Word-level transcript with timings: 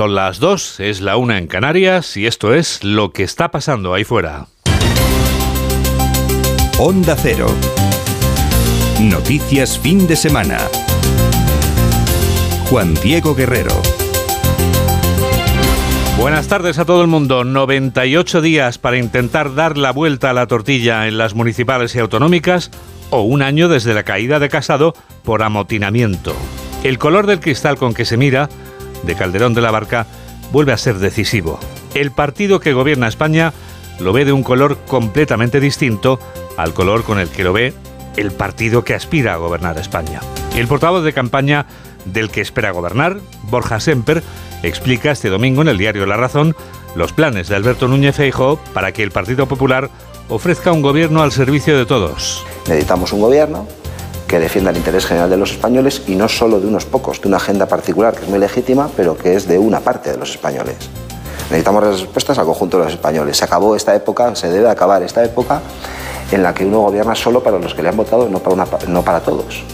Son 0.00 0.14
las 0.14 0.40
dos, 0.40 0.80
es 0.80 1.02
la 1.02 1.18
una 1.18 1.36
en 1.36 1.46
Canarias 1.46 2.16
y 2.16 2.26
esto 2.26 2.54
es 2.54 2.82
lo 2.82 3.12
que 3.12 3.22
está 3.22 3.50
pasando 3.50 3.92
ahí 3.92 4.02
fuera. 4.02 4.46
Onda 6.78 7.14
Cero. 7.20 7.46
Noticias 8.98 9.78
fin 9.78 10.06
de 10.06 10.16
semana. 10.16 10.56
Juan 12.70 12.94
Diego 13.02 13.34
Guerrero. 13.34 13.74
Buenas 16.16 16.48
tardes 16.48 16.78
a 16.78 16.86
todo 16.86 17.02
el 17.02 17.06
mundo. 17.06 17.44
98 17.44 18.40
días 18.40 18.78
para 18.78 18.96
intentar 18.96 19.54
dar 19.54 19.76
la 19.76 19.92
vuelta 19.92 20.30
a 20.30 20.32
la 20.32 20.46
tortilla 20.46 21.08
en 21.08 21.18
las 21.18 21.34
municipales 21.34 21.94
y 21.94 21.98
autonómicas 21.98 22.70
o 23.10 23.20
un 23.20 23.42
año 23.42 23.68
desde 23.68 23.92
la 23.92 24.04
caída 24.04 24.38
de 24.38 24.48
Casado 24.48 24.94
por 25.24 25.42
amotinamiento. 25.42 26.34
El 26.84 26.98
color 26.98 27.26
del 27.26 27.40
cristal 27.40 27.76
con 27.76 27.92
que 27.92 28.06
se 28.06 28.16
mira 28.16 28.48
de 29.02 29.14
Calderón 29.14 29.54
de 29.54 29.60
la 29.60 29.70
Barca 29.70 30.06
vuelve 30.52 30.72
a 30.72 30.78
ser 30.78 30.98
decisivo. 30.98 31.58
El 31.94 32.10
partido 32.10 32.60
que 32.60 32.72
gobierna 32.72 33.08
España 33.08 33.52
lo 33.98 34.12
ve 34.12 34.24
de 34.24 34.32
un 34.32 34.42
color 34.42 34.78
completamente 34.86 35.60
distinto 35.60 36.18
al 36.56 36.72
color 36.74 37.04
con 37.04 37.18
el 37.18 37.28
que 37.28 37.44
lo 37.44 37.52
ve 37.52 37.74
el 38.16 38.32
partido 38.32 38.84
que 38.84 38.94
aspira 38.94 39.34
a 39.34 39.36
gobernar 39.36 39.78
España. 39.78 40.20
El 40.56 40.66
portavoz 40.66 41.04
de 41.04 41.12
campaña 41.12 41.66
del 42.04 42.30
que 42.30 42.40
espera 42.40 42.70
gobernar, 42.70 43.18
Borja 43.44 43.80
Semper, 43.80 44.22
explica 44.62 45.10
este 45.10 45.28
domingo 45.28 45.62
en 45.62 45.68
el 45.68 45.78
diario 45.78 46.06
La 46.06 46.16
Razón 46.16 46.56
los 46.96 47.12
planes 47.12 47.48
de 47.48 47.56
Alberto 47.56 47.88
Núñez 47.88 48.16
Feijóo 48.16 48.58
para 48.74 48.92
que 48.92 49.02
el 49.02 49.10
Partido 49.10 49.46
Popular 49.46 49.90
ofrezca 50.28 50.72
un 50.72 50.82
gobierno 50.82 51.22
al 51.22 51.32
servicio 51.32 51.76
de 51.76 51.86
todos. 51.86 52.44
Necesitamos 52.66 53.12
un 53.12 53.20
gobierno 53.20 53.66
que 54.30 54.38
defienda 54.38 54.70
el 54.70 54.76
interés 54.76 55.06
general 55.06 55.28
de 55.28 55.36
los 55.36 55.50
españoles 55.50 56.02
y 56.06 56.14
no 56.14 56.28
solo 56.28 56.60
de 56.60 56.68
unos 56.68 56.84
pocos, 56.84 57.20
de 57.20 57.26
una 57.26 57.38
agenda 57.38 57.66
particular 57.66 58.14
que 58.14 58.22
es 58.22 58.28
muy 58.28 58.38
legítima, 58.38 58.88
pero 58.96 59.18
que 59.18 59.34
es 59.34 59.48
de 59.48 59.58
una 59.58 59.80
parte 59.80 60.12
de 60.12 60.18
los 60.18 60.30
españoles. 60.30 60.76
Necesitamos 61.50 61.82
respuestas 61.82 62.38
al 62.38 62.46
conjunto 62.46 62.78
de 62.78 62.84
los 62.84 62.92
españoles. 62.92 63.36
Se 63.36 63.44
acabó 63.44 63.74
esta 63.74 63.92
época, 63.92 64.36
se 64.36 64.48
debe 64.48 64.70
acabar 64.70 65.02
esta 65.02 65.24
época 65.24 65.60
en 66.30 66.44
la 66.44 66.54
que 66.54 66.64
uno 66.64 66.78
gobierna 66.78 67.16
solo 67.16 67.42
para 67.42 67.58
los 67.58 67.74
que 67.74 67.82
le 67.82 67.88
han 67.88 67.96
votado, 67.96 68.28
no 68.28 68.38
para, 68.38 68.86
no 68.86 69.02
para 69.02 69.18
todos. 69.18 69.64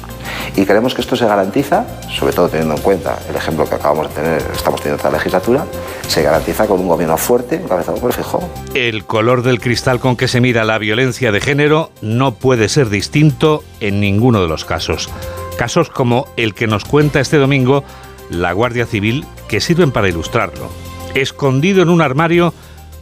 Y 0.56 0.64
creemos 0.64 0.94
que 0.94 1.02
esto 1.02 1.16
se 1.16 1.26
garantiza, 1.26 1.84
sobre 2.08 2.32
todo 2.32 2.48
teniendo 2.48 2.76
en 2.76 2.80
cuenta 2.80 3.18
el 3.28 3.36
ejemplo 3.36 3.68
que 3.68 3.74
acabamos 3.74 4.08
de 4.08 4.14
tener, 4.14 4.42
estamos 4.54 4.80
teniendo 4.80 4.96
esta 4.96 5.10
legislatura, 5.10 5.66
se 6.08 6.22
garantiza 6.22 6.66
con 6.66 6.80
un 6.80 6.88
gobierno 6.88 7.18
fuerte 7.18 7.56
encabezado 7.56 7.98
por 7.98 8.10
el 8.10 8.16
Feijóo. 8.16 8.48
El 8.72 9.04
color 9.04 9.42
del 9.42 9.60
cristal 9.60 10.00
con 10.00 10.16
que 10.16 10.28
se 10.28 10.40
mira 10.40 10.64
la 10.64 10.78
violencia 10.78 11.30
de 11.30 11.42
género 11.42 11.90
no 12.00 12.34
puede 12.36 12.70
ser 12.70 12.88
distinto 12.88 13.64
en 13.80 14.00
ninguno 14.00 14.40
de 14.40 14.48
los 14.48 14.64
casos. 14.64 15.10
Casos 15.58 15.90
como 15.90 16.26
el 16.38 16.54
que 16.54 16.66
nos 16.66 16.86
cuenta 16.86 17.20
este 17.20 17.36
domingo 17.36 17.84
la 18.30 18.52
Guardia 18.52 18.86
Civil 18.86 19.26
que 19.48 19.60
sirven 19.60 19.92
para 19.92 20.08
ilustrarlo. 20.08 20.70
Escondido 21.14 21.82
en 21.82 21.90
un 21.90 22.00
armario 22.00 22.54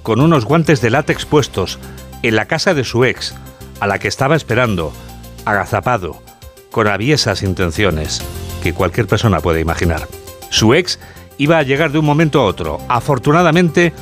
con 0.02 0.20
unos 0.20 0.44
guantes 0.44 0.80
de 0.80 0.90
látex 0.90 1.24
puestos 1.24 1.78
en 2.22 2.34
la 2.34 2.46
casa 2.46 2.74
de 2.74 2.82
su 2.82 3.04
ex, 3.04 3.34
a 3.78 3.86
la 3.86 4.00
que 4.00 4.08
estaba 4.08 4.34
esperando, 4.34 4.92
agazapado, 5.44 6.23
con 6.74 6.88
aviesas 6.88 7.44
intenciones 7.44 8.20
que 8.60 8.72
cualquier 8.72 9.06
persona 9.06 9.38
puede 9.38 9.60
imaginar. 9.60 10.08
Su 10.50 10.74
ex 10.74 10.98
iba 11.38 11.58
a 11.58 11.62
llegar 11.62 11.92
de 11.92 12.00
un 12.00 12.04
momento 12.04 12.40
a 12.40 12.46
otro. 12.46 12.80
Afortunadamente, 12.88 13.92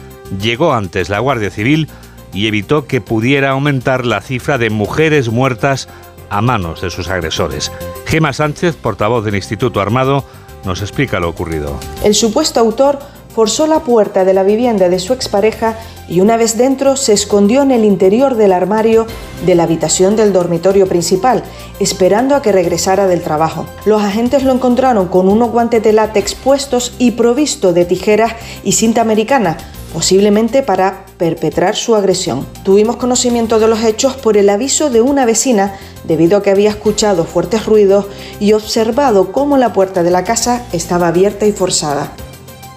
llegó 0.40 0.72
antes 0.72 1.10
la 1.10 1.18
Guardia 1.18 1.50
Civil 1.50 1.90
y 2.32 2.46
evitó 2.46 2.86
que 2.86 3.02
pudiera 3.02 3.50
aumentar 3.50 4.06
la 4.06 4.22
cifra 4.22 4.56
de 4.56 4.70
mujeres 4.70 5.28
muertas 5.28 5.86
a 6.30 6.40
manos 6.40 6.80
de 6.80 6.88
sus 6.88 7.08
agresores. 7.08 7.70
Gema 8.06 8.32
Sánchez, 8.32 8.74
portavoz 8.76 9.22
del 9.22 9.34
Instituto 9.34 9.82
Armado, 9.82 10.24
nos 10.64 10.80
explica 10.80 11.20
lo 11.20 11.28
ocurrido. 11.28 11.78
El 12.02 12.14
supuesto 12.14 12.58
autor 12.58 13.00
forzó 13.34 13.66
la 13.66 13.80
puerta 13.80 14.24
de 14.24 14.34
la 14.34 14.42
vivienda 14.42 14.88
de 14.88 14.98
su 14.98 15.12
expareja 15.12 15.76
y 16.08 16.20
una 16.20 16.36
vez 16.36 16.56
dentro 16.58 16.96
se 16.96 17.12
escondió 17.12 17.62
en 17.62 17.70
el 17.70 17.84
interior 17.84 18.34
del 18.34 18.52
armario 18.52 19.06
de 19.46 19.54
la 19.54 19.62
habitación 19.62 20.16
del 20.16 20.32
dormitorio 20.32 20.86
principal, 20.86 21.42
esperando 21.80 22.34
a 22.34 22.42
que 22.42 22.52
regresara 22.52 23.06
del 23.06 23.22
trabajo. 23.22 23.66
Los 23.84 24.02
agentes 24.02 24.42
lo 24.42 24.52
encontraron 24.52 25.08
con 25.08 25.28
unos 25.28 25.50
guantes 25.50 25.82
de 25.82 25.92
látex 25.92 26.34
puestos 26.34 26.94
y 26.98 27.12
provisto 27.12 27.72
de 27.72 27.84
tijeras 27.84 28.32
y 28.62 28.72
cinta 28.72 29.00
americana, 29.00 29.56
posiblemente 29.92 30.62
para 30.62 31.06
perpetrar 31.18 31.76
su 31.76 31.94
agresión. 31.94 32.46
Tuvimos 32.64 32.96
conocimiento 32.96 33.58
de 33.58 33.68
los 33.68 33.82
hechos 33.82 34.14
por 34.14 34.36
el 34.36 34.48
aviso 34.48 34.90
de 34.90 35.00
una 35.00 35.24
vecina 35.24 35.74
debido 36.04 36.38
a 36.38 36.42
que 36.42 36.50
había 36.50 36.70
escuchado 36.70 37.24
fuertes 37.24 37.66
ruidos 37.66 38.06
y 38.40 38.54
observado 38.54 39.32
cómo 39.32 39.56
la 39.56 39.72
puerta 39.72 40.02
de 40.02 40.10
la 40.10 40.24
casa 40.24 40.64
estaba 40.72 41.08
abierta 41.08 41.46
y 41.46 41.52
forzada. 41.52 42.12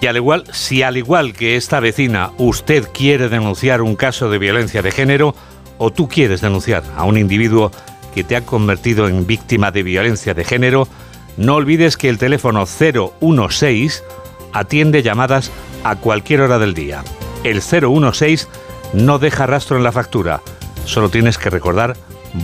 Y 0.00 0.06
al 0.06 0.16
igual, 0.16 0.44
si 0.52 0.82
al 0.82 0.96
igual 0.96 1.32
que 1.32 1.56
esta 1.56 1.80
vecina 1.80 2.30
usted 2.38 2.88
quiere 2.92 3.28
denunciar 3.28 3.82
un 3.82 3.96
caso 3.96 4.28
de 4.28 4.38
violencia 4.38 4.82
de 4.82 4.92
género 4.92 5.34
o 5.78 5.90
tú 5.90 6.08
quieres 6.08 6.40
denunciar 6.40 6.82
a 6.96 7.04
un 7.04 7.16
individuo 7.16 7.70
que 8.14 8.24
te 8.24 8.36
ha 8.36 8.44
convertido 8.44 9.08
en 9.08 9.26
víctima 9.26 9.70
de 9.70 9.82
violencia 9.82 10.34
de 10.34 10.44
género, 10.44 10.88
no 11.36 11.56
olvides 11.56 11.96
que 11.96 12.08
el 12.08 12.18
teléfono 12.18 12.64
016 12.66 14.04
atiende 14.52 15.02
llamadas 15.02 15.50
a 15.84 15.96
cualquier 15.96 16.40
hora 16.40 16.58
del 16.58 16.74
día. 16.74 17.02
El 17.44 17.60
016 17.60 18.48
no 18.94 19.18
deja 19.18 19.46
rastro 19.46 19.76
en 19.76 19.84
la 19.84 19.92
factura, 19.92 20.40
solo 20.84 21.10
tienes 21.10 21.36
que 21.36 21.50
recordar 21.50 21.96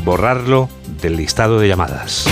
borrarlo 0.05 0.69
del 1.01 1.17
listado 1.17 1.59
de 1.59 1.69
llamadas. 1.69 2.27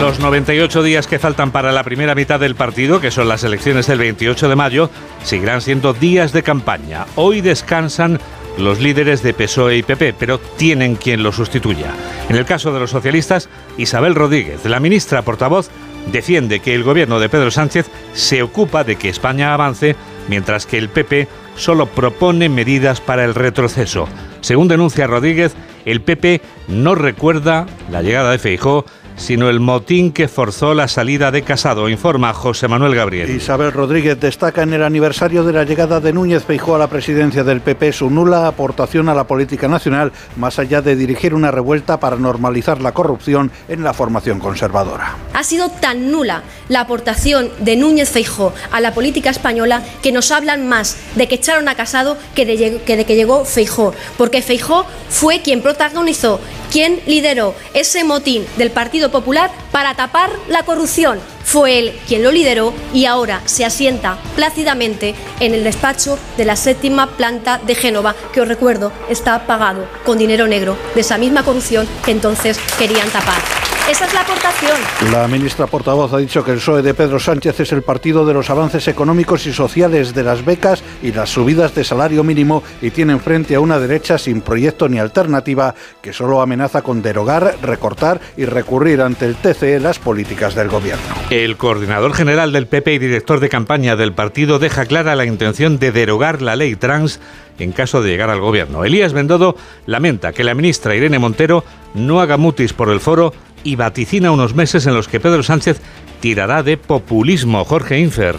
Los 0.00 0.20
98 0.20 0.82
días 0.82 1.06
que 1.06 1.18
faltan 1.18 1.52
para 1.52 1.72
la 1.72 1.82
primera 1.82 2.14
mitad 2.14 2.38
del 2.38 2.54
partido, 2.54 3.00
que 3.00 3.10
son 3.10 3.28
las 3.28 3.44
elecciones 3.44 3.86
del 3.86 3.98
28 3.98 4.48
de 4.48 4.56
mayo, 4.56 4.90
seguirán 5.22 5.62
siendo 5.62 5.94
días 5.94 6.32
de 6.32 6.42
campaña. 6.42 7.06
Hoy 7.14 7.40
descansan 7.40 8.20
los 8.58 8.80
líderes 8.80 9.22
de 9.22 9.32
PSOE 9.32 9.78
y 9.78 9.82
PP, 9.82 10.14
pero 10.18 10.38
tienen 10.38 10.96
quien 10.96 11.22
lo 11.22 11.32
sustituya. 11.32 11.94
En 12.28 12.36
el 12.36 12.44
caso 12.44 12.72
de 12.72 12.80
los 12.80 12.90
socialistas, 12.90 13.48
Isabel 13.78 14.14
Rodríguez, 14.14 14.64
la 14.66 14.80
ministra 14.80 15.22
portavoz, 15.22 15.70
defiende 16.12 16.60
que 16.60 16.74
el 16.74 16.84
gobierno 16.84 17.18
de 17.18 17.28
Pedro 17.28 17.50
Sánchez 17.50 17.86
se 18.12 18.42
ocupa 18.42 18.84
de 18.84 18.96
que 18.96 19.08
España 19.08 19.54
avance, 19.54 19.96
mientras 20.28 20.66
que 20.66 20.78
el 20.78 20.88
PP 20.88 21.28
solo 21.56 21.86
propone 21.86 22.48
medidas 22.48 23.00
para 23.00 23.24
el 23.24 23.34
retroceso. 23.34 24.08
Según 24.40 24.68
denuncia 24.68 25.06
Rodríguez, 25.06 25.54
el 25.84 26.00
PP 26.00 26.42
no 26.68 26.94
recuerda 26.94 27.66
la 27.90 28.02
llegada 28.02 28.30
de 28.30 28.38
Feijó 28.38 28.84
sino 29.16 29.48
el 29.48 29.60
motín 29.60 30.12
que 30.12 30.28
forzó 30.28 30.74
la 30.74 30.88
salida 30.88 31.30
de 31.30 31.42
Casado, 31.42 31.88
informa 31.88 32.32
José 32.32 32.68
Manuel 32.68 32.94
Gabriel. 32.94 33.30
Isabel 33.30 33.72
Rodríguez 33.72 34.20
destaca 34.20 34.62
en 34.62 34.72
el 34.72 34.82
aniversario 34.82 35.44
de 35.44 35.52
la 35.52 35.64
llegada 35.64 36.00
de 36.00 36.12
Núñez 36.12 36.44
Feijó 36.44 36.74
a 36.74 36.78
la 36.78 36.88
presidencia 36.88 37.42
del 37.44 37.60
PP 37.60 37.92
su 37.92 38.10
nula 38.10 38.46
aportación 38.46 39.08
a 39.08 39.14
la 39.14 39.24
política 39.24 39.68
nacional, 39.68 40.12
más 40.36 40.58
allá 40.58 40.82
de 40.82 40.96
dirigir 40.96 41.34
una 41.34 41.50
revuelta 41.50 41.98
para 41.98 42.16
normalizar 42.16 42.80
la 42.80 42.92
corrupción 42.92 43.50
en 43.68 43.82
la 43.82 43.94
formación 43.94 44.38
conservadora. 44.38 45.16
Ha 45.32 45.42
sido 45.42 45.68
tan 45.70 46.10
nula 46.10 46.42
la 46.68 46.80
aportación 46.80 47.48
de 47.60 47.76
Núñez 47.76 48.10
Feijó 48.10 48.52
a 48.70 48.80
la 48.80 48.94
política 48.94 49.30
española 49.30 49.82
que 50.02 50.12
nos 50.12 50.30
hablan 50.30 50.68
más 50.68 50.96
de 51.14 51.28
que 51.28 51.36
echaron 51.36 51.68
a 51.68 51.74
Casado 51.74 52.16
que 52.34 52.44
de, 52.44 52.80
que, 52.84 52.96
de 52.96 53.04
que 53.04 53.16
llegó 53.16 53.44
Feijó, 53.44 53.94
porque 54.16 54.42
Feijó 54.42 54.86
fue 55.08 55.40
quien 55.40 55.62
protagonizó, 55.62 56.40
quien 56.72 57.00
lideró 57.06 57.54
ese 57.74 58.04
motín 58.04 58.46
del 58.56 58.70
Partido 58.70 59.10
Popular 59.10 59.50
para 59.72 59.94
tapar 59.94 60.30
la 60.48 60.62
corrupción. 60.62 61.18
Fue 61.44 61.78
él 61.78 61.98
quien 62.08 62.22
lo 62.22 62.32
lideró 62.32 62.74
y 62.92 63.04
ahora 63.04 63.40
se 63.44 63.64
asienta 63.64 64.18
plácidamente 64.34 65.14
en 65.40 65.54
el 65.54 65.64
despacho 65.64 66.18
de 66.36 66.44
la 66.44 66.56
séptima 66.56 67.16
planta 67.16 67.60
de 67.64 67.74
Génova, 67.74 68.16
que 68.32 68.40
os 68.40 68.48
recuerdo 68.48 68.92
está 69.08 69.46
pagado 69.46 69.88
con 70.04 70.18
dinero 70.18 70.48
negro 70.48 70.76
de 70.94 71.02
esa 71.02 71.18
misma 71.18 71.44
corrupción 71.44 71.86
que 72.04 72.10
entonces 72.10 72.58
querían 72.78 73.08
tapar. 73.10 73.75
Esa 73.88 74.06
es 74.06 74.14
la 74.14 74.22
aportación. 74.22 74.76
La 75.12 75.28
ministra 75.28 75.68
portavoz 75.68 76.12
ha 76.12 76.18
dicho 76.18 76.42
que 76.42 76.50
el 76.50 76.56
PSOE 76.56 76.82
de 76.82 76.92
Pedro 76.92 77.20
Sánchez 77.20 77.60
es 77.60 77.70
el 77.70 77.82
partido 77.82 78.26
de 78.26 78.34
los 78.34 78.50
avances 78.50 78.88
económicos 78.88 79.46
y 79.46 79.52
sociales, 79.52 80.12
de 80.12 80.24
las 80.24 80.44
becas 80.44 80.82
y 81.04 81.12
las 81.12 81.30
subidas 81.30 81.72
de 81.72 81.84
salario 81.84 82.24
mínimo 82.24 82.64
y 82.82 82.90
tiene 82.90 83.16
frente 83.20 83.54
a 83.54 83.60
una 83.60 83.78
derecha 83.78 84.18
sin 84.18 84.40
proyecto 84.40 84.88
ni 84.88 84.98
alternativa 84.98 85.72
que 86.02 86.12
solo 86.12 86.42
amenaza 86.42 86.82
con 86.82 87.00
derogar, 87.00 87.58
recortar 87.62 88.20
y 88.36 88.44
recurrir 88.44 89.00
ante 89.02 89.24
el 89.24 89.36
TCE 89.36 89.78
las 89.78 90.00
políticas 90.00 90.56
del 90.56 90.68
gobierno. 90.68 91.04
El 91.30 91.56
coordinador 91.56 92.12
general 92.12 92.50
del 92.50 92.66
PP 92.66 92.94
y 92.94 92.98
director 92.98 93.38
de 93.38 93.48
campaña 93.48 93.94
del 93.94 94.12
partido 94.12 94.58
deja 94.58 94.86
clara 94.86 95.14
la 95.14 95.26
intención 95.26 95.78
de 95.78 95.92
derogar 95.92 96.42
la 96.42 96.56
ley 96.56 96.74
trans 96.74 97.20
en 97.60 97.70
caso 97.70 98.02
de 98.02 98.10
llegar 98.10 98.30
al 98.30 98.40
gobierno. 98.40 98.84
Elías 98.84 99.12
Bendodo 99.12 99.54
lamenta 99.86 100.32
que 100.32 100.42
la 100.42 100.54
ministra 100.54 100.96
Irene 100.96 101.20
Montero 101.20 101.64
no 101.94 102.20
haga 102.20 102.36
mutis 102.36 102.72
por 102.72 102.90
el 102.90 103.00
foro 103.00 103.32
y 103.66 103.74
vaticina 103.74 104.30
unos 104.30 104.54
meses 104.54 104.86
en 104.86 104.94
los 104.94 105.08
que 105.08 105.18
Pedro 105.18 105.42
Sánchez 105.42 105.80
tirará 106.20 106.62
de 106.62 106.76
populismo. 106.76 107.64
Jorge 107.64 107.98
Infer. 107.98 108.36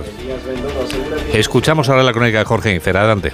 Escuchamos 1.34 1.90
ahora 1.90 2.04
la 2.04 2.14
crónica 2.14 2.40
de 2.40 2.46
Jorge 2.46 2.74
Infer. 2.74 2.98
Adelante. 2.98 3.34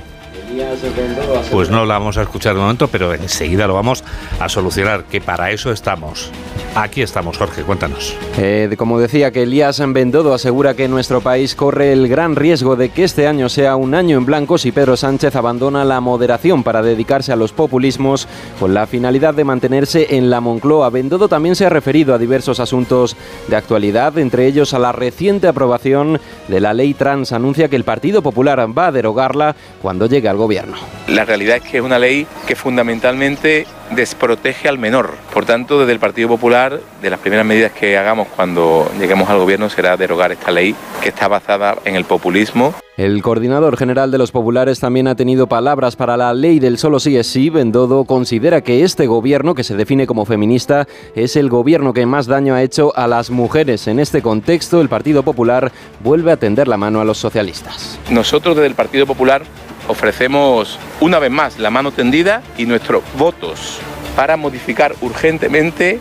Pues 1.52 1.70
no 1.70 1.86
la 1.86 1.98
vamos 2.00 2.18
a 2.18 2.24
escuchar 2.24 2.56
de 2.56 2.62
momento, 2.62 2.88
pero 2.88 3.14
enseguida 3.14 3.68
lo 3.68 3.74
vamos 3.74 4.04
a 4.40 4.50
solucionar, 4.50 5.06
que 5.06 5.22
para 5.22 5.52
eso 5.52 5.72
estamos. 5.72 6.32
Aquí 6.76 7.04
estamos, 7.04 7.38
Jorge, 7.38 7.62
cuéntanos. 7.62 8.16
Eh, 8.38 8.74
como 8.78 9.00
decía, 9.00 9.32
que 9.32 9.44
Elías 9.44 9.82
Bendodo 9.94 10.34
asegura 10.34 10.74
que 10.74 10.88
nuestro 10.88 11.22
país 11.22 11.54
corre 11.56 11.94
el 11.94 12.08
gran 12.08 12.36
riesgo 12.36 12.76
de 12.76 12.90
que 12.90 13.04
este 13.04 13.28
año 13.28 13.48
sea 13.48 13.76
un 13.76 13.94
año 13.94 14.18
en 14.18 14.26
blanco 14.26 14.58
si 14.58 14.72
Pedro 14.72 14.98
Sánchez 14.98 15.36
abandona 15.36 15.86
la 15.86 16.02
moderación 16.02 16.64
para 16.64 16.82
dedicarse 16.82 17.32
a 17.32 17.36
los 17.36 17.52
populismos 17.52 18.28
con 18.60 18.74
la 18.74 18.88
finalidad 18.88 19.36
de 19.36 19.44
mantenerse 19.44 20.16
en 20.18 20.32
la 20.32 20.42
Moncloa. 20.42 20.90
Bendodo 20.90 21.28
también 21.28 21.56
se 21.56 21.66
ha 21.68 21.70
referido 21.70 22.16
a 22.16 22.18
diversos 22.18 22.60
asuntos 22.60 23.16
de 23.48 23.56
actualidad, 23.56 24.18
entre 24.18 24.48
ellos 24.48 24.74
a 24.74 24.80
la 24.80 24.92
reciente 24.92 25.48
aprobación 25.48 26.20
de 26.48 26.60
la 26.60 26.74
ley 26.74 26.96
trans. 26.96 27.34
Anuncia 27.34 27.70
que 27.70 27.76
el 27.76 27.84
Partido 27.84 28.24
Popular 28.24 28.68
va 28.76 28.88
a 28.88 28.92
derogarla 28.92 29.56
cuando 29.82 30.08
llegue 30.08 30.28
al 30.28 30.38
gobierno. 30.44 30.78
La 31.08 31.26
realidad 31.26 31.58
es 31.58 31.64
que 31.64 31.78
es 31.78 31.84
una 31.84 32.00
ley 32.00 32.28
que 32.48 32.56
fundamentalmente 32.56 33.66
desprotege 33.96 34.68
al 34.68 34.78
menor. 34.78 35.16
Por 35.34 35.46
tanto, 35.46 35.80
desde 35.80 35.94
el 35.94 36.00
Partido 36.00 36.28
Popular, 36.28 36.80
de 37.02 37.10
las 37.10 37.20
primeras 37.20 37.46
medidas 37.46 37.72
que 37.72 37.98
hagamos 37.98 38.28
cuando 38.36 38.90
lleguemos 39.00 39.30
al 39.30 39.38
gobierno 39.38 39.70
será 39.70 39.98
derogar 39.98 40.32
esta 40.32 40.52
ley 40.52 40.76
que 41.02 41.10
está 41.10 41.28
basada 41.28 41.78
en 41.86 41.96
el 41.96 42.06
populismo. 42.06 42.74
El 42.96 43.24
coordinador 43.24 43.76
general 43.76 44.12
de 44.12 44.20
los 44.20 44.32
populares 44.32 44.80
también 44.80 45.08
ha 45.08 45.16
tenido 45.16 45.48
palabras 45.48 45.96
para 45.96 46.16
la 46.16 46.32
ley 46.32 46.60
del 46.60 46.78
solo 46.78 47.00
sí 47.00 47.18
es 47.18 47.26
sí. 47.26 47.50
Bendodo 47.50 48.06
considera 48.06 48.62
que 48.62 48.84
este 48.84 49.08
gobierno, 49.08 49.56
que 49.56 49.64
se 49.64 49.76
define 49.76 50.06
como 50.06 50.26
feminista, 50.26 50.88
es 51.16 51.36
el 51.36 51.50
gobierno 51.50 51.94
que 51.94 52.06
más 52.06 52.28
daño 52.28 52.54
ha 52.54 52.62
hecho 52.62 52.96
a 52.96 53.08
las 53.08 53.32
mujeres. 53.32 53.88
En 53.88 54.00
este 54.00 54.22
contexto, 54.22 54.80
el 54.80 54.90
Partido 54.90 55.24
Popular 55.24 55.72
vuelve 56.04 56.32
a 56.32 56.38
tender 56.38 56.68
la 56.68 56.78
mano 56.78 57.02
a 57.02 57.06
los 57.06 57.18
socialistas. 57.18 57.98
Nosotros 58.12 58.56
desde 58.56 58.68
el 58.68 58.76
Partido 58.76 59.08
Popular 59.08 59.42
ofrecemos 59.88 60.80
una 61.00 61.20
vez 61.20 61.32
más 61.32 61.60
la 61.60 61.70
mano 61.70 61.92
tendida 61.92 62.42
y 62.58 62.66
nuestros 62.66 63.04
votos 63.18 63.80
para 64.16 64.38
modificar 64.38 64.96
urgentemente 65.02 66.00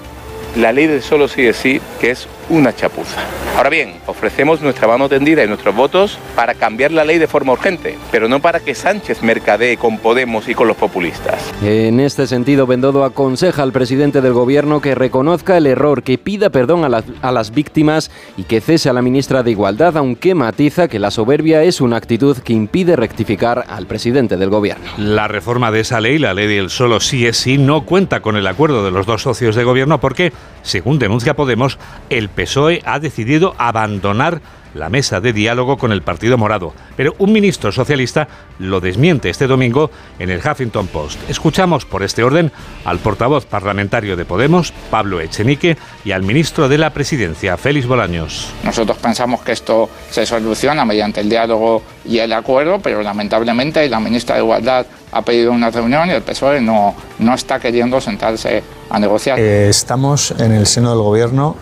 la 0.57 0.73
ley 0.73 0.87
del 0.87 1.03
solo 1.03 1.29
sí 1.29 1.47
es 1.47 1.57
sí, 1.57 1.81
que 2.01 2.11
es 2.11 2.29
una 2.49 2.75
chapuza. 2.75 3.21
Ahora 3.57 3.71
bien, 3.71 3.95
ofrecemos 4.07 4.61
nuestra 4.61 4.89
mano 4.89 5.09
tendida 5.09 5.45
y 5.45 5.49
nuestros 5.49 5.75
votos 5.75 6.19
para 6.35 6.55
cambiar 6.55 6.91
la 6.91 7.05
ley 7.05 7.19
de 7.19 7.27
forma 7.27 7.53
urgente, 7.53 7.99
pero 8.11 8.29
no 8.29 8.41
para 8.41 8.61
que 8.61 8.75
Sánchez 8.75 9.23
mercadee 9.23 9.77
con 9.77 9.99
Podemos 9.99 10.49
y 10.49 10.55
con 10.55 10.69
los 10.69 10.77
populistas. 10.77 11.53
En 11.63 12.01
este 12.01 12.27
sentido, 12.27 12.67
Bendodo 12.67 13.05
aconseja 13.05 13.63
al 13.63 13.73
presidente 13.73 14.21
del 14.21 14.33
gobierno 14.33 14.81
que 14.81 14.95
reconozca 14.95 15.57
el 15.57 15.67
error, 15.67 16.03
que 16.03 16.19
pida 16.19 16.51
perdón 16.51 16.85
a, 16.85 17.03
a 17.21 17.33
las 17.33 17.51
víctimas 17.53 18.11
y 18.37 18.45
que 18.45 18.61
cese 18.61 18.89
a 18.89 18.93
la 18.93 19.03
ministra 19.03 19.43
de 19.43 19.51
Igualdad, 19.51 19.97
aunque 19.97 20.35
matiza 20.35 20.89
que 20.89 20.99
la 20.99 21.11
soberbia 21.11 21.63
es 21.63 21.81
una 21.81 21.97
actitud 21.97 22.39
que 22.39 22.53
impide 22.53 22.97
rectificar 22.97 23.65
al 23.69 23.87
presidente 23.87 24.37
del 24.37 24.51
gobierno. 24.51 24.85
La 24.97 25.29
reforma 25.29 25.71
de 25.71 25.81
esa 25.81 26.01
ley, 26.01 26.19
la 26.19 26.35
ley 26.35 26.47
del 26.47 26.71
solo 26.71 27.01
sí 27.01 27.27
es 27.27 27.37
sí, 27.37 27.59
no 27.59 27.85
cuenta 27.85 28.21
con 28.21 28.37
el 28.37 28.47
acuerdo 28.47 28.85
de 28.85 28.91
los 28.91 29.07
dos 29.07 29.23
socios 29.23 29.57
de 29.57 29.65
gobierno 29.65 30.01
porque, 30.01 30.33
según 30.63 30.99
denuncia 30.99 31.35
Podemos, 31.35 31.79
el 32.11 32.29
PSOE 32.33 32.83
ha 32.85 32.99
decidido 32.99 33.55
abandonar 33.59 34.41
la 34.75 34.89
mesa 34.89 35.21
de 35.21 35.33
diálogo 35.33 35.77
con 35.77 35.93
el 35.93 36.03
Partido 36.03 36.39
Morado, 36.39 36.73
pero 36.97 37.15
un 37.19 37.33
ministro 37.33 37.73
socialista 37.73 38.29
lo 38.59 38.81
desmiente 38.81 39.31
este 39.31 39.47
domingo 39.47 39.91
en 40.19 40.31
el 40.31 40.41
Huffington 40.41 40.87
Post. 40.87 41.19
Escuchamos 41.29 41.85
por 41.85 42.03
este 42.03 42.23
orden 42.23 42.51
al 42.85 42.99
portavoz 42.99 43.45
parlamentario 43.45 44.17
de 44.17 44.25
Podemos, 44.25 44.73
Pablo 44.91 45.21
Echenique, 45.21 45.77
y 46.05 46.13
al 46.13 46.23
ministro 46.23 46.69
de 46.69 46.79
la 46.79 46.91
Presidencia, 46.91 47.57
Félix 47.57 47.87
Bolaños. 47.87 48.51
Nosotros 48.65 48.97
pensamos 48.99 49.43
que 49.43 49.53
esto 49.53 49.89
se 50.11 50.27
soluciona 50.27 50.85
mediante 50.85 51.21
el 51.21 51.29
diálogo 51.29 51.83
y 52.05 52.19
el 52.19 52.33
acuerdo, 52.33 52.81
pero 52.81 53.03
lamentablemente 53.03 53.89
la 53.89 54.01
ministra 54.01 54.37
de 54.37 54.43
Igualdad 54.43 54.87
ha 55.13 55.23
pedido 55.23 55.53
una 55.53 55.71
reunión 55.71 56.09
y 56.09 56.13
el 56.13 56.23
PSOE 56.23 56.61
no, 56.61 56.95
no 57.19 57.35
está 57.35 57.61
queriendo 57.61 58.01
sentarse 58.01 58.63
a 58.89 58.99
negociar. 58.99 59.39
Eh, 59.39 59.69
estamos 59.69 60.31
en 60.39 60.53
el 60.53 60.67
seno 60.67 60.91
del 60.91 61.03
gobierno 61.03 61.57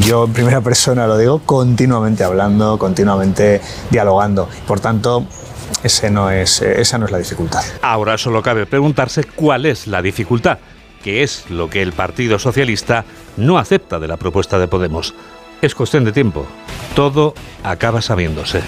yo 0.00 0.24
en 0.24 0.32
primera 0.32 0.60
persona 0.60 1.06
lo 1.06 1.16
digo, 1.16 1.40
continuamente 1.40 2.24
hablando, 2.24 2.78
continuamente 2.78 3.60
dialogando. 3.90 4.48
Por 4.66 4.80
tanto, 4.80 5.26
ese 5.82 6.10
no 6.10 6.30
es, 6.30 6.60
esa 6.62 6.98
no 6.98 7.06
es 7.06 7.12
la 7.12 7.18
dificultad. 7.18 7.62
Ahora 7.82 8.18
solo 8.18 8.42
cabe 8.42 8.66
preguntarse 8.66 9.24
cuál 9.24 9.66
es 9.66 9.86
la 9.86 10.02
dificultad, 10.02 10.58
que 11.02 11.22
es 11.22 11.48
lo 11.50 11.70
que 11.70 11.82
el 11.82 11.92
Partido 11.92 12.38
Socialista 12.38 13.04
no 13.36 13.58
acepta 13.58 13.98
de 13.98 14.08
la 14.08 14.16
propuesta 14.16 14.58
de 14.58 14.68
Podemos. 14.68 15.14
Es 15.62 15.74
cuestión 15.74 16.04
de 16.04 16.12
tiempo. 16.12 16.46
Todo 16.94 17.34
acaba 17.62 18.02
sabiéndose. 18.02 18.62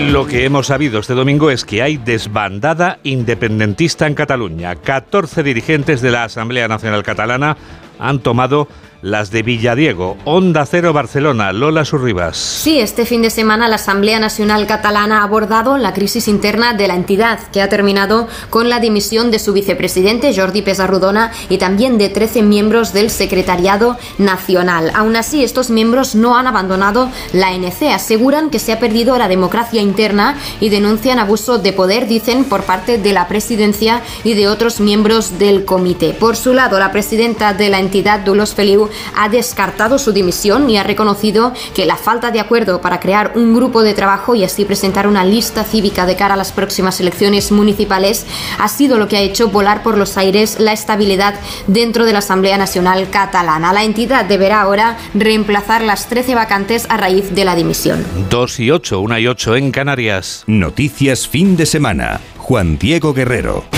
Lo 0.00 0.26
que 0.26 0.44
hemos 0.44 0.68
sabido 0.68 1.00
este 1.00 1.14
domingo 1.14 1.50
es 1.50 1.64
que 1.64 1.82
hay 1.82 1.96
desbandada 1.96 2.98
independentista 3.02 4.06
en 4.06 4.14
Cataluña. 4.14 4.76
14 4.76 5.42
dirigentes 5.42 6.00
de 6.00 6.12
la 6.12 6.24
Asamblea 6.24 6.68
Nacional 6.68 7.02
Catalana 7.02 7.56
han 7.98 8.20
tomado 8.20 8.68
las 9.02 9.30
de 9.30 9.42
Villadiego, 9.42 10.16
Onda 10.24 10.66
Cero 10.66 10.92
Barcelona, 10.92 11.52
Lola 11.52 11.84
Surribas. 11.84 12.36
Sí, 12.36 12.80
este 12.80 13.06
fin 13.06 13.22
de 13.22 13.30
semana 13.30 13.68
la 13.68 13.76
Asamblea 13.76 14.18
Nacional 14.18 14.66
Catalana 14.66 15.20
ha 15.20 15.24
abordado 15.24 15.78
la 15.78 15.92
crisis 15.92 16.26
interna 16.26 16.74
de 16.74 16.88
la 16.88 16.96
entidad, 16.96 17.38
que 17.52 17.62
ha 17.62 17.68
terminado 17.68 18.26
con 18.50 18.68
la 18.68 18.80
dimisión 18.80 19.30
de 19.30 19.38
su 19.38 19.52
vicepresidente 19.52 20.34
Jordi 20.34 20.62
Pesarrudona 20.62 21.32
y 21.48 21.58
también 21.58 21.96
de 21.98 22.08
13 22.08 22.42
miembros 22.42 22.92
del 22.92 23.10
Secretariado 23.10 23.96
Nacional. 24.18 24.90
Aún 24.94 25.14
así, 25.14 25.44
estos 25.44 25.70
miembros 25.70 26.14
no 26.14 26.36
han 26.36 26.46
abandonado 26.46 27.08
la 27.32 27.48
ANC, 27.48 27.82
aseguran 27.92 28.50
que 28.50 28.58
se 28.58 28.72
ha 28.72 28.80
perdido 28.80 29.16
la 29.16 29.28
democracia 29.28 29.80
interna 29.80 30.36
y 30.60 30.70
denuncian 30.70 31.18
abuso 31.18 31.58
de 31.58 31.72
poder, 31.72 32.08
dicen, 32.08 32.44
por 32.44 32.64
parte 32.64 32.98
de 32.98 33.12
la 33.12 33.28
presidencia 33.28 34.02
y 34.24 34.34
de 34.34 34.48
otros 34.48 34.80
miembros 34.80 35.38
del 35.38 35.64
comité. 35.64 36.14
Por 36.14 36.36
su 36.36 36.52
lado, 36.52 36.78
la 36.78 36.90
presidenta 36.90 37.54
de 37.54 37.68
la 37.68 37.78
entidad, 37.78 38.20
Dulos 38.20 38.54
Feliu, 38.54 38.87
ha 39.16 39.28
descartado 39.28 39.98
su 39.98 40.12
dimisión 40.12 40.68
y 40.70 40.76
ha 40.76 40.82
reconocido 40.82 41.52
que 41.74 41.86
la 41.86 41.96
falta 41.96 42.30
de 42.30 42.40
acuerdo 42.40 42.80
para 42.80 43.00
crear 43.00 43.32
un 43.34 43.54
grupo 43.54 43.82
de 43.82 43.94
trabajo 43.94 44.34
y 44.34 44.44
así 44.44 44.64
presentar 44.64 45.06
una 45.06 45.24
lista 45.24 45.64
cívica 45.64 46.06
de 46.06 46.16
cara 46.16 46.34
a 46.34 46.36
las 46.36 46.52
próximas 46.52 47.00
elecciones 47.00 47.52
municipales 47.52 48.26
ha 48.58 48.68
sido 48.68 48.98
lo 48.98 49.08
que 49.08 49.16
ha 49.16 49.20
hecho 49.20 49.48
volar 49.48 49.82
por 49.82 49.96
los 49.96 50.16
aires 50.16 50.58
la 50.58 50.72
estabilidad 50.72 51.34
dentro 51.66 52.04
de 52.04 52.12
la 52.12 52.18
Asamblea 52.20 52.58
Nacional 52.58 53.08
Catalana. 53.10 53.72
La 53.72 53.84
entidad 53.84 54.24
deberá 54.24 54.60
ahora 54.60 54.96
reemplazar 55.14 55.82
las 55.82 56.08
13 56.08 56.34
vacantes 56.34 56.86
a 56.88 56.96
raíz 56.96 57.34
de 57.34 57.44
la 57.44 57.54
dimisión. 57.54 58.04
2 58.30 58.60
y 58.60 58.70
8, 58.70 59.00
1 59.00 59.18
y 59.18 59.26
8 59.26 59.56
en 59.56 59.72
Canarias. 59.72 60.44
Noticias 60.46 61.28
fin 61.28 61.56
de 61.56 61.66
semana. 61.66 62.20
Juan 62.38 62.78
Diego 62.78 63.12
Guerrero. 63.12 63.77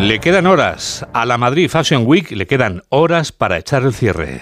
Le 0.00 0.18
quedan 0.18 0.46
horas. 0.46 1.06
A 1.12 1.26
la 1.26 1.36
Madrid 1.36 1.68
Fashion 1.68 2.04
Week 2.06 2.30
le 2.30 2.46
quedan 2.46 2.82
horas 2.88 3.32
para 3.32 3.58
echar 3.58 3.82
el 3.82 3.92
cierre. 3.92 4.40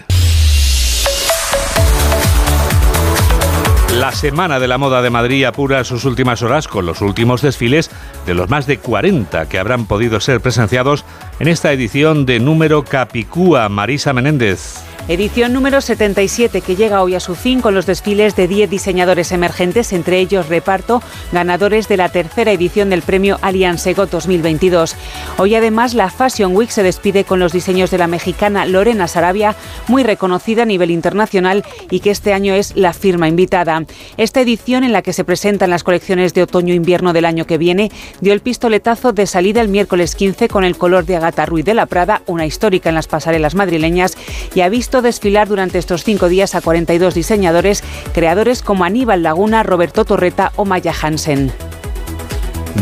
La 3.97 4.12
Semana 4.12 4.61
de 4.61 4.69
la 4.69 4.79
Moda 4.79 5.03
de 5.03 5.11
Madrid 5.11 5.45
apura 5.45 5.83
sus 5.83 6.05
últimas 6.05 6.43
horas 6.43 6.69
con 6.69 6.87
los 6.87 7.00
últimos 7.00 7.43
desfiles 7.43 7.91
de 8.25 8.35
los 8.35 8.49
más 8.49 8.69
de 8.69 8.79
40 8.79 9.49
que 9.49 9.59
habrán 9.59 9.87
podido 9.87 10.21
ser 10.21 10.41
presenciados 10.41 11.05
en 11.41 11.49
esta 11.49 11.73
edición 11.73 12.25
de 12.25 12.38
número 12.38 12.85
Capicúa. 12.85 13.69
Marisa 13.69 14.12
Menéndez. 14.12 14.77
Edición 15.09 15.55
número 15.55 15.81
77 15.81 16.61
que 16.61 16.77
llega 16.77 17.03
hoy 17.03 17.15
a 17.15 17.21
su 17.21 17.35
fin 17.35 17.62
con 17.62 17.75
los 17.75 17.87
desfiles 17.87 18.37
de 18.37 18.47
10 18.47 18.69
diseñadores 18.69 19.33
emergentes, 19.33 19.95
entre 19.95 20.19
ellos 20.19 20.50
reparto, 20.50 21.03
ganadores 21.33 21.88
de 21.88 21.97
la 21.97 22.11
tercera 22.11 22.53
edición 22.53 22.91
del 22.91 23.00
premio 23.00 23.38
Allianz 23.41 23.87
Ego 23.87 24.05
2022. 24.05 24.97
Hoy 25.38 25.55
además 25.55 25.95
la 25.95 26.11
Fashion 26.11 26.55
Week 26.55 26.69
se 26.69 26.83
despide 26.83 27.25
con 27.25 27.41
los 27.41 27.55
diseños 27.55 27.91
de 27.91 27.97
la 27.97 28.07
mexicana 28.07 28.67
Lorena 28.67 29.09
Sarabia, 29.09 29.57
muy 29.87 30.03
reconocida 30.03 30.65
a 30.65 30.67
nivel 30.67 30.91
internacional 30.91 31.65
y 31.91 32.00
que 32.00 32.11
este 32.11 32.35
año 32.35 32.53
es 32.53 32.77
la 32.77 32.93
firma 32.93 33.29
invitada. 33.29 33.85
Esta 34.19 34.43
edición 34.43 34.85
en 34.85 34.93
la 34.93 35.00
que 35.00 35.15
se 35.15 35.25
presentan 35.25 35.71
las 35.71 35.85
colecciones 35.85 36.35
de 36.35 36.43
otoño-invierno 36.43 37.15
del 37.15 37.25
año 37.25 37.47
que 37.47 37.57
viene 37.57 37.91
dio 38.21 38.35
el 38.35 38.41
pistoletazo 38.41 39.15
de 39.15 39.27
salida 39.27 39.62
el 39.62 39.69
miércoles 39.69 40.15
15 40.15 40.49
con 40.49 40.65
el 40.65 40.77
color 40.77 41.07
de 41.07 41.17
Agata 41.17 41.47
Ruiz 41.47 41.65
de 41.65 41.73
la 41.73 41.87
Prada, 41.87 42.21
una 42.27 42.45
histórica 42.45 42.91
en 42.91 42.95
las 42.95 43.09
pasarelas 43.09 43.55
madrileñas, 43.55 44.15
y 44.55 44.61
ha 44.61 44.69
visto 44.69 44.98
desfilar 45.02 45.49
durante 45.49 45.78
estos 45.78 46.05
cinco 46.05 46.28
días 46.28 46.55
a 46.55 46.61
42 46.61 47.14
diseñadores, 47.14 47.83
creadores 48.12 48.62
como 48.62 48.85
Aníbal 48.85 49.23
Laguna, 49.23 49.62
Roberto 49.62 50.05
Torreta 50.05 50.52
o 50.57 50.64
Maya 50.64 50.93
Hansen. 51.00 51.52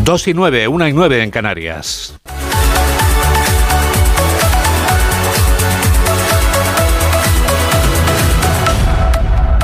2 0.04 0.28
y 0.28 0.34
9, 0.34 0.68
1 0.68 0.88
y 0.88 0.92
9 0.92 1.22
en 1.22 1.30
Canarias. 1.30 2.14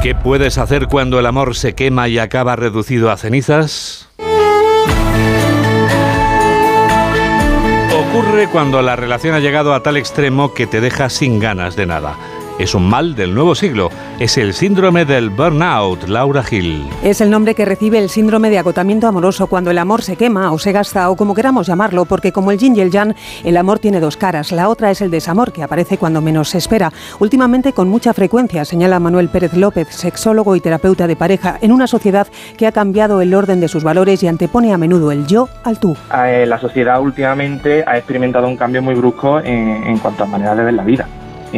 ¿Qué 0.03 0.17
puedes 0.17 0.59
hacer 0.59 0.89
cuando 0.89 1.21
el 1.21 1.27
amor 1.27 1.55
se 1.55 1.75
quema 1.75 2.09
y 2.09 2.19
acaba 2.19 2.57
reducido 2.57 3.11
a 3.11 3.17
cenizas? 3.17 4.09
ocurre 8.13 8.47
cuando 8.49 8.83
la 8.83 8.95
relación 8.95 9.35
ha 9.35 9.41
llegado 9.41 9.73
a 9.73 9.83
tal 9.83 9.97
extremo 9.97 10.53
que 10.53 10.67
te 10.67 10.83
deja 10.83 11.09
sin 11.09 11.41
ganas 11.41 11.77
de 11.77 11.87
nada 11.87 12.19
es 12.63 12.77
un 12.77 12.89
mal 12.89 13.17
del 13.17 13.35
nuevo 13.35 13.57
siglo. 13.57 13.91
Es 14.21 14.39
el 14.39 14.55
síndrome 14.55 15.05
del 15.05 15.31
burnout, 15.31 16.07
Laura 16.09 16.45
Gil. 16.45 16.87
Es 17.03 17.21
el 17.21 17.29
nombre 17.29 17.57
que 17.57 17.65
recibe 17.65 17.99
el 17.99 18.09
síndrome 18.09 18.51
de 18.51 18.59
agotamiento 18.59 19.09
amoroso 19.09 19.49
cuando 19.49 19.73
el 19.73 19.79
amor 19.79 20.03
se 20.03 20.17
quema 20.17 20.53
o 20.53 20.59
se 20.59 20.71
gasta 20.71 21.11
o 21.11 21.17
como 21.17 21.35
queramos 21.35 21.67
llamarlo, 21.67 22.05
porque 22.05 22.31
como 22.31 22.53
el 22.53 22.59
yin 22.59 22.77
y 22.77 22.81
el 22.81 22.93
yang, 22.93 23.15
el 23.43 23.57
amor 23.57 23.81
tiene 23.81 23.99
dos 23.99 24.17
caras. 24.17 24.53
La 24.53 24.69
otra 24.69 24.93
es 24.93 25.01
el 25.01 25.11
desamor, 25.11 25.53
que 25.53 25.65
aparece 25.65 25.99
cuando 25.99 26.21
menos 26.21 26.51
se 26.51 26.59
espera. 26.59 26.93
Últimamente 27.19 27.73
con 27.73 27.89
mucha 27.89 28.15
frecuencia, 28.15 28.65
señala 28.65 29.01
Manuel 29.01 29.29
Pérez 29.29 29.55
López, 29.55 29.89
sexólogo 29.89 30.55
y 30.55 30.61
terapeuta 30.61 31.09
de 31.09 31.17
pareja, 31.17 31.59
en 31.61 31.73
una 31.73 31.89
sociedad 31.89 32.29
que 32.57 32.69
ha 32.69 32.73
cambiado 32.73 33.21
el 33.23 33.35
orden 33.35 33.61
de 33.61 33.67
sus 33.67 33.83
valores 33.83 34.23
y 34.23 34.29
antepone 34.29 34.73
a 34.73 34.79
menudo 34.79 35.11
el 35.11 35.27
yo 35.27 35.49
al 35.65 35.81
tú. 35.81 35.97
Eh, 36.15 36.47
la 36.47 36.61
sociedad 36.61 37.01
últimamente 37.01 37.83
ha 37.85 37.99
experimentado 37.99 38.47
un 38.47 38.57
cambio 38.57 38.83
muy 38.83 38.95
brusco 38.95 39.41
en, 39.41 39.83
en 39.85 39.99
cuanto 39.99 40.23
a 40.23 40.27
maneras 40.27 40.57
de 40.57 40.65
ver 40.65 40.75
la 40.75 40.85
vida 40.85 41.09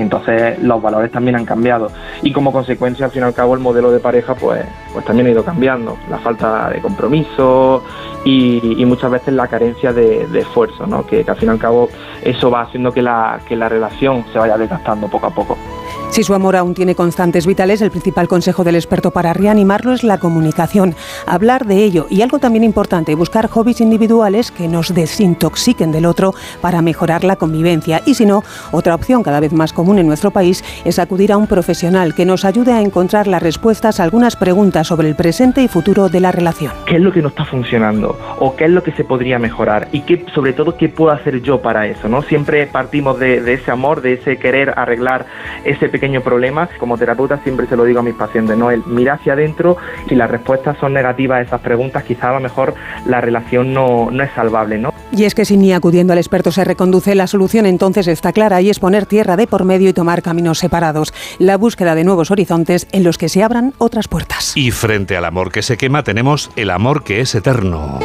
entonces 0.01 0.59
los 0.63 0.81
valores 0.83 1.11
también 1.11 1.37
han 1.37 1.45
cambiado 1.45 1.91
y 2.23 2.33
como 2.33 2.53
consecuencia 2.53 3.07
al 3.07 3.13
fin 3.13 3.23
y 3.23 3.25
al 3.25 3.35
cabo 3.35 3.55
el 3.55 3.61
modelo 3.61 3.91
de 3.91 4.01
pareja 4.01 4.35
pues, 4.35 4.65
pues 4.93 5.05
también 5.05 5.29
ha 5.29 5.31
ido 5.31 5.45
cambiando, 5.45 5.97
la 6.11 6.19
falta 6.19 6.71
de 6.71 6.81
compromiso 6.81 7.83
y, 8.25 8.85
muchas 8.85 9.11
veces 9.11 9.35
la 9.35 9.49
carencia 9.49 9.93
de, 9.93 10.27
esfuerzo, 10.39 10.87
¿no? 10.87 11.07
que, 11.07 11.25
que, 11.25 11.31
al 11.31 11.37
fin 11.37 11.49
y 11.49 11.53
al 11.53 11.59
cabo 11.59 11.89
eso 12.23 12.51
va 12.51 12.63
haciendo 12.63 12.93
que 12.93 13.03
la, 13.03 13.41
que 13.49 13.57
la 13.57 13.69
relación 13.69 14.25
se 14.33 14.39
vaya 14.39 14.59
desgastando 14.59 15.09
poco 15.09 15.27
a 15.27 15.31
poco. 15.31 15.57
Si 16.15 16.23
su 16.23 16.33
amor 16.33 16.55
aún 16.55 16.75
tiene 16.75 16.95
constantes 16.95 17.45
vitales, 17.45 17.83
el 17.83 17.91
principal 17.91 18.29
consejo 18.29 18.63
del 18.63 18.77
experto 18.77 19.11
para 19.11 19.33
reanimarlo 19.33 19.93
es 19.93 20.05
la 20.05 20.19
comunicación, 20.19 20.95
hablar 21.27 21.67
de 21.67 21.83
ello 21.83 22.07
y 22.09 22.23
algo 22.23 22.39
también 22.39 22.63
importante, 22.63 23.17
buscar 23.17 23.49
hobbies 23.49 23.81
individuales 23.81 24.53
que 24.53 24.69
nos 24.69 24.95
desintoxiquen 24.95 25.91
del 25.91 26.07
otro 26.07 26.33
para 26.61 26.83
mejorar 26.83 27.25
la 27.25 27.35
convivencia. 27.35 28.01
Y 28.07 28.15
si 28.15 28.27
no, 28.27 28.45
otra 28.71 28.95
opción 28.95 29.25
cada 29.25 29.41
vez 29.41 29.53
más 29.53 29.73
común 29.73 29.84
en 29.93 30.07
nuestro 30.07 30.31
país 30.31 30.65
es 30.85 30.99
acudir 30.99 31.31
a 31.31 31.37
un 31.37 31.47
profesional 31.47 32.15
que 32.15 32.25
nos 32.25 32.45
ayude 32.45 32.73
a 32.73 32.81
encontrar 32.81 33.27
las 33.27 33.43
respuestas 33.43 34.01
a 34.01 34.05
algunas 34.05 34.35
preguntas 34.35 34.87
sobre 34.87 35.09
el 35.09 35.15
presente 35.15 35.63
y 35.63 35.69
futuro 35.69 36.09
de 36.09 36.21
la 36.21 36.33
relación. 36.33 36.73
¿Qué 36.87 36.97
es 36.97 37.03
lo 37.03 37.13
que 37.13 37.23
no 37.23 37.29
está 37.29 37.45
funcionando? 37.45 38.19
¿O 38.41 38.57
qué 38.57 38.65
es 38.65 38.71
lo 38.71 38.83
que 38.83 38.93
se 38.93 39.05
podría 39.05 39.39
mejorar? 39.39 39.89
Y 39.93 40.01
qué, 40.01 40.25
sobre 40.35 40.53
todo, 40.55 40.77
¿qué 40.77 40.89
puedo 40.89 41.13
hacer 41.13 41.43
yo 41.43 41.61
para 41.61 41.87
eso? 41.87 42.09
¿no? 42.09 42.23
Siempre 42.23 42.67
partimos 42.67 43.19
de, 43.19 43.41
de 43.41 43.55
ese 43.55 43.71
amor, 43.71 44.01
de 44.01 44.15
ese 44.15 44.39
querer 44.39 44.75
arreglar 44.77 45.27
ese 45.65 45.89
pequeño 45.89 46.23
problema. 46.23 46.69
Como 46.79 46.99
terapeuta 46.99 47.39
siempre 47.43 47.67
se 47.67 47.77
lo 47.77 47.85
digo 47.85 48.01
a 48.01 48.03
mis 48.03 48.15
pacientes, 48.15 48.57
¿no? 48.57 48.71
El 48.71 48.83
mirar 48.87 49.19
hacia 49.19 49.35
adentro, 49.35 49.77
si 50.09 50.15
las 50.15 50.31
respuestas 50.31 50.77
son 50.79 50.93
negativas 50.93 51.39
a 51.39 51.43
esas 51.43 51.61
preguntas, 51.61 52.03
quizá 52.05 52.31
a 52.31 52.35
lo 52.35 52.41
mejor 52.41 52.75
la 53.07 53.21
relación 53.21 53.73
no, 53.73 54.11
no 54.11 54.23
es 54.23 54.31
salvable, 54.33 54.79
¿no? 54.79 54.93
Y 55.13 55.25
es 55.25 55.35
que 55.35 55.45
si 55.45 55.57
ni 55.57 55.73
acudiendo 55.73 56.13
al 56.13 56.19
experto 56.19 56.51
se 56.51 56.65
reconduce, 56.65 57.15
la 57.15 57.29
solución 57.29 57.67
entonces 57.67 58.09
está 58.09 58.33
clara 58.33 58.61
y 58.61 58.71
es 58.71 58.81
poner 58.81 59.07
tierra 59.07 59.37
de 59.37 59.47
por 59.47 59.65
medio 59.65 59.74
y 59.81 59.93
tomar 59.93 60.23
caminos 60.23 60.59
separados. 60.59 61.13
La 61.39 61.57
búsqueda 61.57 61.95
de 61.95 62.05
nuevos 62.05 62.31
horizontes 62.31 62.87
en 62.93 63.05
los 63.05 63.19
que 63.19 63.29
se 63.29 63.43
abran 63.43 63.75
otras 63.79 64.09
puertas. 64.09 64.53
Y 64.57 64.71
frente 64.71 65.17
al 65.17 65.25
amor 65.25 65.53
que 65.53 65.63
se 65.63 65.77
quema 65.77 66.03
tenemos 66.03 66.51
el 66.57 66.71
amor 66.71 67.05
que 67.05 67.21
es 67.21 67.35
eterno. 67.35 68.01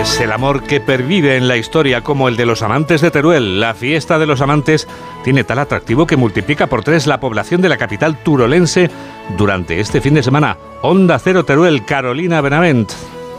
Es 0.00 0.18
el 0.20 0.32
amor 0.32 0.62
que 0.62 0.80
pervive 0.80 1.36
en 1.36 1.46
la 1.46 1.58
historia 1.58 2.02
como 2.02 2.28
el 2.28 2.36
de 2.36 2.46
los 2.46 2.62
amantes 2.62 3.02
de 3.02 3.10
Teruel. 3.10 3.60
La 3.60 3.74
fiesta 3.74 4.18
de 4.18 4.24
los 4.24 4.40
amantes 4.40 4.88
tiene 5.24 5.44
tal 5.44 5.58
atractivo 5.58 6.06
que 6.06 6.16
multiplica 6.16 6.68
por 6.68 6.82
tres 6.82 7.06
la 7.06 7.20
población 7.20 7.60
de 7.60 7.68
la 7.68 7.76
capital 7.76 8.16
turolense 8.22 8.90
durante 9.36 9.78
este 9.78 10.00
fin 10.00 10.14
de 10.14 10.22
semana. 10.22 10.56
Onda 10.80 11.18
Cero 11.18 11.44
Teruel, 11.44 11.84
Carolina 11.84 12.40
Benavent. 12.40 12.90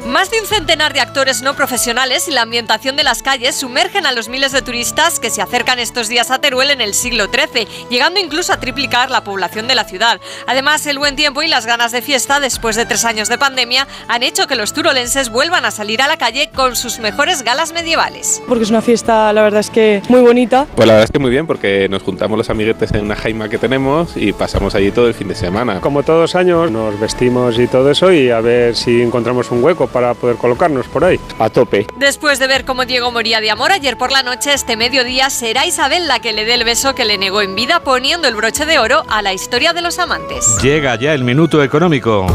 Más 0.05 0.31
de 0.31 0.41
un 0.41 0.47
centenar 0.47 0.93
de 0.93 0.99
actores 0.99 1.43
no 1.43 1.53
profesionales 1.53 2.27
y 2.27 2.31
la 2.31 2.41
ambientación 2.41 2.95
de 2.95 3.03
las 3.03 3.21
calles 3.21 3.55
sumergen 3.55 4.07
a 4.07 4.11
los 4.11 4.29
miles 4.29 4.51
de 4.51 4.63
turistas 4.63 5.19
que 5.19 5.29
se 5.29 5.43
acercan 5.43 5.77
estos 5.77 6.07
días 6.07 6.31
a 6.31 6.39
Teruel 6.39 6.71
en 6.71 6.81
el 6.81 6.95
siglo 6.95 7.25
XIII, 7.25 7.67
llegando 7.87 8.19
incluso 8.19 8.51
a 8.51 8.59
triplicar 8.59 9.11
la 9.11 9.23
población 9.23 9.67
de 9.67 9.75
la 9.75 9.83
ciudad. 9.83 10.19
Además, 10.47 10.87
el 10.87 10.97
buen 10.97 11.15
tiempo 11.15 11.43
y 11.43 11.47
las 11.47 11.67
ganas 11.67 11.91
de 11.91 12.01
fiesta 12.01 12.39
después 12.39 12.75
de 12.75 12.87
tres 12.87 13.05
años 13.05 13.29
de 13.29 13.37
pandemia 13.37 13.87
han 14.07 14.23
hecho 14.23 14.47
que 14.47 14.55
los 14.55 14.73
turolenses 14.73 15.29
vuelvan 15.29 15.65
a 15.65 15.71
salir 15.71 16.01
a 16.01 16.07
la 16.07 16.17
calle 16.17 16.49
con 16.49 16.75
sus 16.75 16.97
mejores 16.97 17.43
galas 17.43 17.71
medievales. 17.71 18.41
Porque 18.47 18.63
es 18.63 18.71
una 18.71 18.81
fiesta, 18.81 19.31
la 19.33 19.43
verdad 19.43 19.59
es 19.59 19.69
que 19.69 20.01
muy 20.09 20.21
bonita. 20.21 20.65
Pues 20.75 20.87
la 20.87 20.93
verdad 20.93 21.05
es 21.05 21.11
que 21.11 21.19
muy 21.19 21.29
bien, 21.29 21.45
porque 21.45 21.87
nos 21.89 22.01
juntamos 22.01 22.39
los 22.39 22.49
amiguetes 22.49 22.91
en 22.93 23.05
una 23.05 23.15
jaima 23.15 23.49
que 23.49 23.59
tenemos 23.59 24.17
y 24.17 24.33
pasamos 24.33 24.73
allí 24.73 24.89
todo 24.89 25.07
el 25.07 25.13
fin 25.13 25.27
de 25.27 25.35
semana. 25.35 25.79
Como 25.79 26.01
todos 26.01 26.21
los 26.21 26.35
años, 26.35 26.71
nos 26.71 26.99
vestimos 26.99 27.59
y 27.59 27.67
todo 27.67 27.91
eso 27.91 28.11
y 28.11 28.31
a 28.31 28.41
ver 28.41 28.75
si 28.75 28.99
encontramos 29.03 29.51
un 29.51 29.63
hueco 29.63 29.90
para 29.91 30.13
poder 30.13 30.37
colocarnos 30.37 30.87
por 30.87 31.03
ahí 31.03 31.19
a 31.39 31.49
tope. 31.49 31.85
Después 31.97 32.39
de 32.39 32.47
ver 32.47 32.65
cómo 32.65 32.85
Diego 32.85 33.11
moría 33.11 33.41
de 33.41 33.51
amor 33.51 33.71
ayer 33.71 33.97
por 33.97 34.11
la 34.11 34.23
noche, 34.23 34.53
este 34.53 34.77
mediodía 34.77 35.29
será 35.29 35.65
Isabel 35.65 36.07
la 36.07 36.19
que 36.19 36.33
le 36.33 36.45
dé 36.45 36.55
el 36.55 36.63
beso 36.63 36.95
que 36.95 37.05
le 37.05 37.17
negó 37.17 37.41
en 37.41 37.55
vida 37.55 37.81
poniendo 37.83 38.27
el 38.27 38.35
broche 38.35 38.65
de 38.65 38.79
oro 38.79 39.03
a 39.09 39.21
la 39.21 39.33
historia 39.33 39.73
de 39.73 39.81
los 39.81 39.99
amantes. 39.99 40.57
Llega 40.61 40.95
ya 40.95 41.13
el 41.13 41.23
minuto 41.23 41.63
económico. 41.63 42.25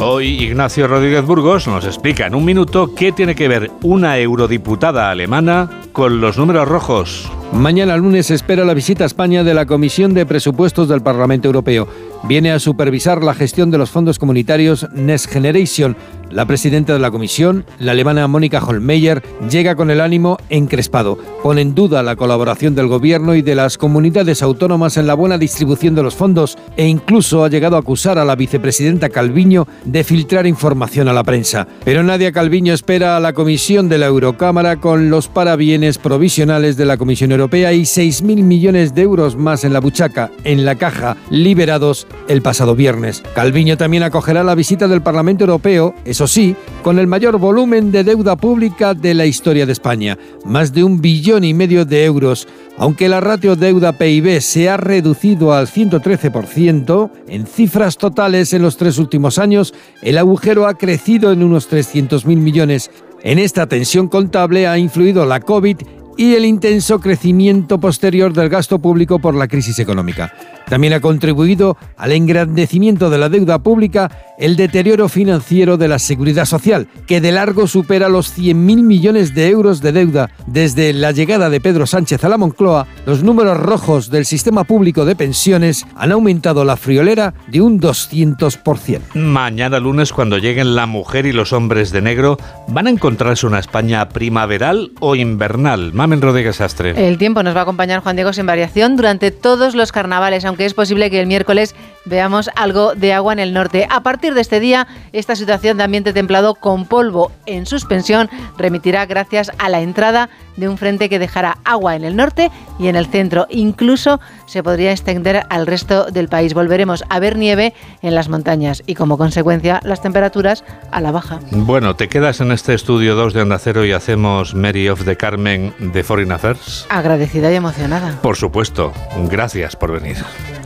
Hoy 0.00 0.44
Ignacio 0.44 0.86
Rodríguez 0.86 1.24
Burgos 1.24 1.66
nos 1.66 1.84
explica 1.86 2.26
en 2.26 2.34
un 2.34 2.44
minuto 2.44 2.94
qué 2.94 3.10
tiene 3.12 3.34
que 3.34 3.48
ver 3.48 3.70
una 3.82 4.18
eurodiputada 4.18 5.10
alemana 5.10 5.70
con 5.92 6.20
los 6.20 6.36
números 6.36 6.68
rojos. 6.68 7.30
Mañana 7.54 7.96
lunes 7.96 8.32
espera 8.32 8.64
la 8.64 8.74
visita 8.74 9.04
a 9.04 9.06
España 9.06 9.44
de 9.44 9.54
la 9.54 9.64
Comisión 9.64 10.12
de 10.12 10.26
Presupuestos 10.26 10.88
del 10.88 11.02
Parlamento 11.02 11.46
Europeo. 11.46 11.86
Viene 12.24 12.50
a 12.50 12.58
supervisar 12.58 13.22
la 13.22 13.32
gestión 13.32 13.70
de 13.70 13.78
los 13.78 13.90
fondos 13.90 14.18
comunitarios 14.18 14.88
Next 14.92 15.30
Generation. 15.30 15.96
La 16.30 16.46
presidenta 16.46 16.94
de 16.94 16.98
la 16.98 17.12
comisión, 17.12 17.64
la 17.78 17.92
alemana 17.92 18.26
Mónica 18.26 18.64
Holmeyer, 18.64 19.22
llega 19.48 19.76
con 19.76 19.90
el 19.90 20.00
ánimo 20.00 20.38
encrespado. 20.48 21.16
Pone 21.42 21.60
en 21.60 21.76
duda 21.76 22.02
la 22.02 22.16
colaboración 22.16 22.74
del 22.74 22.88
gobierno 22.88 23.36
y 23.36 23.42
de 23.42 23.54
las 23.54 23.78
comunidades 23.78 24.42
autónomas 24.42 24.96
en 24.96 25.06
la 25.06 25.14
buena 25.14 25.38
distribución 25.38 25.94
de 25.94 26.02
los 26.02 26.16
fondos 26.16 26.58
e 26.76 26.88
incluso 26.88 27.44
ha 27.44 27.50
llegado 27.50 27.76
a 27.76 27.80
acusar 27.80 28.18
a 28.18 28.24
la 28.24 28.34
vicepresidenta 28.34 29.10
Calviño 29.10 29.68
de 29.84 30.02
filtrar 30.02 30.46
información 30.46 31.08
a 31.08 31.12
la 31.12 31.22
prensa. 31.22 31.68
Pero 31.84 32.02
Nadia 32.02 32.32
Calviño 32.32 32.72
espera 32.72 33.16
a 33.16 33.20
la 33.20 33.32
comisión 33.32 33.88
de 33.88 33.98
la 33.98 34.06
Eurocámara 34.06 34.80
con 34.80 35.10
los 35.10 35.28
parabienes 35.28 35.98
provisionales 35.98 36.76
de 36.76 36.86
la 36.86 36.96
Comisión 36.96 37.30
Europea 37.44 37.74
y 37.74 37.82
6.000 37.82 38.42
millones 38.42 38.94
de 38.94 39.02
euros 39.02 39.36
más 39.36 39.64
en 39.64 39.74
la 39.74 39.80
buchaca, 39.80 40.30
en 40.44 40.64
la 40.64 40.76
caja, 40.76 41.18
liberados 41.28 42.06
el 42.26 42.40
pasado 42.40 42.74
viernes. 42.74 43.22
Calviño 43.34 43.76
también 43.76 44.02
acogerá 44.02 44.42
la 44.42 44.54
visita 44.54 44.88
del 44.88 45.02
Parlamento 45.02 45.44
Europeo, 45.44 45.94
eso 46.06 46.26
sí, 46.26 46.56
con 46.82 46.98
el 46.98 47.06
mayor 47.06 47.36
volumen 47.36 47.92
de 47.92 48.02
deuda 48.02 48.36
pública 48.36 48.94
de 48.94 49.12
la 49.12 49.26
historia 49.26 49.66
de 49.66 49.72
España, 49.72 50.16
más 50.46 50.72
de 50.72 50.84
un 50.84 51.02
billón 51.02 51.44
y 51.44 51.52
medio 51.52 51.84
de 51.84 52.06
euros. 52.06 52.48
Aunque 52.78 53.10
la 53.10 53.20
ratio 53.20 53.56
deuda-PIB 53.56 54.40
se 54.40 54.70
ha 54.70 54.78
reducido 54.78 55.52
al 55.52 55.66
113%, 55.66 57.10
en 57.28 57.46
cifras 57.46 57.98
totales 57.98 58.54
en 58.54 58.62
los 58.62 58.78
tres 58.78 58.96
últimos 58.96 59.38
años, 59.38 59.74
el 60.00 60.16
agujero 60.16 60.66
ha 60.66 60.78
crecido 60.78 61.30
en 61.30 61.42
unos 61.42 61.70
300.000 61.70 62.24
millones. 62.38 62.90
En 63.22 63.38
esta 63.38 63.66
tensión 63.66 64.08
contable 64.08 64.66
ha 64.66 64.78
influido 64.78 65.26
la 65.26 65.40
COVID 65.40 65.76
y 66.16 66.34
el 66.34 66.44
intenso 66.44 67.00
crecimiento 67.00 67.78
posterior 67.80 68.32
del 68.32 68.48
gasto 68.48 68.78
público 68.78 69.18
por 69.18 69.34
la 69.34 69.48
crisis 69.48 69.78
económica. 69.78 70.32
También 70.68 70.94
ha 70.94 71.00
contribuido 71.00 71.76
al 71.96 72.12
engrandecimiento 72.12 73.10
de 73.10 73.18
la 73.18 73.28
deuda 73.28 73.58
pública 73.58 74.10
el 74.38 74.56
deterioro 74.56 75.08
financiero 75.08 75.76
de 75.76 75.88
la 75.88 75.98
seguridad 75.98 76.44
social, 76.44 76.88
que 77.06 77.20
de 77.20 77.32
largo 77.32 77.66
supera 77.66 78.08
los 78.08 78.36
100.000 78.36 78.54
millones 78.82 79.34
de 79.34 79.48
euros 79.48 79.80
de 79.80 79.92
deuda. 79.92 80.30
Desde 80.46 80.92
la 80.92 81.12
llegada 81.12 81.50
de 81.50 81.60
Pedro 81.60 81.86
Sánchez 81.86 82.24
a 82.24 82.28
la 82.28 82.38
Moncloa, 82.38 82.86
los 83.06 83.22
números 83.22 83.58
rojos 83.58 84.10
del 84.10 84.24
sistema 84.24 84.64
público 84.64 85.04
de 85.04 85.16
pensiones 85.16 85.86
han 85.94 86.12
aumentado 86.12 86.64
la 86.64 86.76
friolera 86.76 87.34
de 87.48 87.60
un 87.60 87.80
200%. 87.80 89.14
Mañana 89.14 89.78
lunes, 89.78 90.12
cuando 90.12 90.38
lleguen 90.38 90.74
la 90.74 90.86
mujer 90.86 91.26
y 91.26 91.32
los 91.32 91.52
hombres 91.52 91.92
de 91.92 92.02
negro, 92.02 92.38
¿van 92.68 92.86
a 92.86 92.90
encontrarse 92.90 93.46
una 93.46 93.58
España 93.58 94.08
primaveral 94.08 94.92
o 95.00 95.14
invernal? 95.14 95.92
Rodríguez. 96.20 96.60
El 96.96 97.18
tiempo 97.18 97.42
nos 97.42 97.54
va 97.54 97.60
a 97.60 97.62
acompañar, 97.62 98.00
Juan 98.00 98.16
Diego, 98.16 98.32
sin 98.32 98.46
variación 98.46 98.96
durante 98.96 99.30
todos 99.30 99.74
los 99.74 99.92
carnavales, 99.92 100.44
aunque 100.44 100.66
es 100.66 100.74
posible 100.74 101.10
que 101.10 101.20
el 101.20 101.26
miércoles 101.26 101.74
veamos 102.04 102.50
algo 102.56 102.94
de 102.94 103.12
agua 103.12 103.32
en 103.32 103.38
el 103.38 103.52
norte. 103.52 103.86
A 103.90 104.02
partir 104.02 104.34
de 104.34 104.40
este 104.40 104.60
día, 104.60 104.86
esta 105.12 105.36
situación 105.36 105.78
de 105.78 105.84
ambiente 105.84 106.12
templado 106.12 106.54
con 106.54 106.84
polvo 106.86 107.32
en 107.46 107.66
suspensión 107.66 108.28
remitirá 108.58 109.06
gracias 109.06 109.50
a 109.58 109.68
la 109.68 109.80
entrada 109.80 110.28
de 110.56 110.68
un 110.68 110.78
frente 110.78 111.08
que 111.08 111.18
dejará 111.18 111.58
agua 111.64 111.96
en 111.96 112.04
el 112.04 112.16
norte 112.16 112.50
y 112.78 112.88
en 112.88 112.96
el 112.96 113.06
centro. 113.06 113.46
Incluso 113.50 114.20
se 114.46 114.62
podría 114.62 114.92
extender 114.92 115.44
al 115.48 115.66
resto 115.66 116.06
del 116.06 116.28
país. 116.28 116.54
Volveremos 116.54 117.04
a 117.08 117.18
ver 117.20 117.36
nieve 117.36 117.74
en 118.02 118.14
las 118.14 118.28
montañas 118.28 118.82
y 118.86 118.94
como 118.94 119.18
consecuencia 119.18 119.80
las 119.82 120.02
temperaturas 120.02 120.64
a 120.90 121.00
la 121.00 121.12
baja. 121.12 121.40
Bueno, 121.50 121.96
¿te 121.96 122.08
quedas 122.08 122.40
en 122.40 122.52
este 122.52 122.74
estudio 122.74 123.14
2 123.14 123.34
de 123.34 123.42
Onda 123.42 123.58
Cero 123.58 123.84
y 123.84 123.92
hacemos 123.92 124.54
Mary 124.54 124.88
of 124.88 125.04
the 125.04 125.16
Carmen 125.16 125.74
de 125.78 126.02
Foreign 126.02 126.32
Affairs? 126.32 126.86
Agradecida 126.88 127.52
y 127.52 127.56
emocionada. 127.56 128.18
Por 128.22 128.36
supuesto. 128.36 128.92
Gracias 129.30 129.76
por 129.76 129.92
venir. 129.92 130.16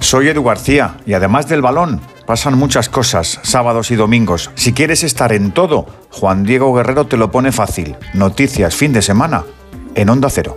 Soy 0.01 0.29
Edu 0.29 0.45
García 0.45 0.97
y 1.07 1.15
además 1.15 1.49
del 1.49 1.63
balón 1.63 2.01
pasan 2.27 2.59
muchas 2.59 2.89
cosas, 2.89 3.41
sábados 3.43 3.91
y 3.91 3.97
domingos. 3.97 4.51
Si 4.55 4.73
quieres 4.73 5.03
estar 5.03 5.33
en 5.33 5.53
todo, 5.53 5.87
Juan 6.11 6.45
Diego 6.45 6.75
Guerrero 6.75 7.07
te 7.07 7.17
lo 7.17 7.31
pone 7.31 7.53
fácil. 7.53 7.97
Noticias 8.15 8.75
fin 8.75 8.93
de 8.93 9.03
semana 9.03 9.45
en 9.95 10.09
Onda 10.11 10.29
Cero. 10.31 10.57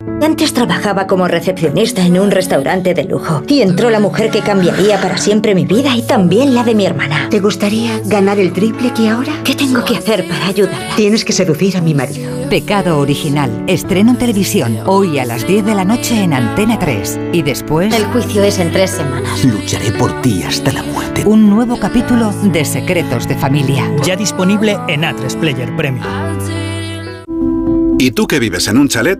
Antes 0.21 0.53
trabajaba 0.53 1.07
como 1.07 1.27
recepcionista 1.27 2.05
en 2.05 2.19
un 2.19 2.29
restaurante 2.29 2.93
de 2.93 3.05
lujo 3.05 3.41
y 3.47 3.61
entró 3.61 3.89
la 3.89 3.99
mujer 3.99 4.29
que 4.29 4.41
cambiaría 4.41 5.01
para 5.01 5.17
siempre 5.17 5.55
mi 5.55 5.65
vida 5.65 5.95
y 5.95 6.03
también 6.03 6.53
la 6.53 6.63
de 6.63 6.75
mi 6.75 6.85
hermana. 6.85 7.27
¿Te 7.31 7.39
gustaría 7.39 7.99
ganar 8.05 8.39
el 8.39 8.53
triple 8.53 8.93
que 8.93 9.09
ahora? 9.09 9.33
¿Qué 9.43 9.55
tengo 9.55 9.83
que 9.83 9.97
hacer 9.97 10.27
para 10.27 10.45
ayudarla? 10.45 10.95
Tienes 10.95 11.25
que 11.25 11.33
seducir 11.33 11.75
a 11.75 11.81
mi 11.81 11.95
marido. 11.95 12.29
Pecado 12.51 12.99
original. 12.99 13.63
Estreno 13.65 14.11
en 14.11 14.17
televisión 14.19 14.77
hoy 14.85 15.17
a 15.17 15.25
las 15.25 15.47
10 15.47 15.65
de 15.65 15.73
la 15.73 15.85
noche 15.85 16.21
en 16.21 16.33
Antena 16.33 16.77
3 16.77 17.19
y 17.33 17.41
después 17.41 17.91
El 17.91 18.05
juicio 18.05 18.43
es 18.43 18.59
en 18.59 18.71
tres 18.71 18.91
semanas. 18.91 19.43
Lucharé 19.43 19.91
por 19.93 20.21
ti 20.21 20.43
hasta 20.43 20.71
la 20.71 20.83
muerte. 20.83 21.23
Un 21.25 21.49
nuevo 21.49 21.79
capítulo 21.79 22.31
de 22.43 22.63
Secretos 22.63 23.27
de 23.27 23.35
Familia. 23.35 23.91
Ya 24.03 24.15
disponible 24.15 24.77
en 24.87 25.01
A3 25.01 25.35
Player 25.39 25.75
Premium. 25.75 26.05
¿Y 27.97 28.11
tú 28.11 28.25
que 28.25 28.39
vives 28.39 28.67
en 28.67 28.79
un 28.79 28.87
chalet? 28.87 29.19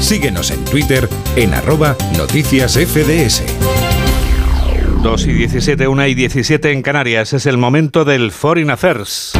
Síguenos 0.00 0.50
en 0.50 0.64
Twitter 0.64 1.08
en 1.36 1.54
arroba 1.54 1.96
noticias 2.16 2.74
FDS. 2.74 3.42
2 5.02 5.26
y 5.26 5.32
17, 5.32 5.88
1 5.88 6.06
y 6.06 6.14
17 6.14 6.72
en 6.72 6.82
Canarias. 6.82 7.32
Es 7.32 7.46
el 7.46 7.58
momento 7.58 8.04
del 8.04 8.30
Foreign 8.30 8.70
Affairs. 8.70 9.32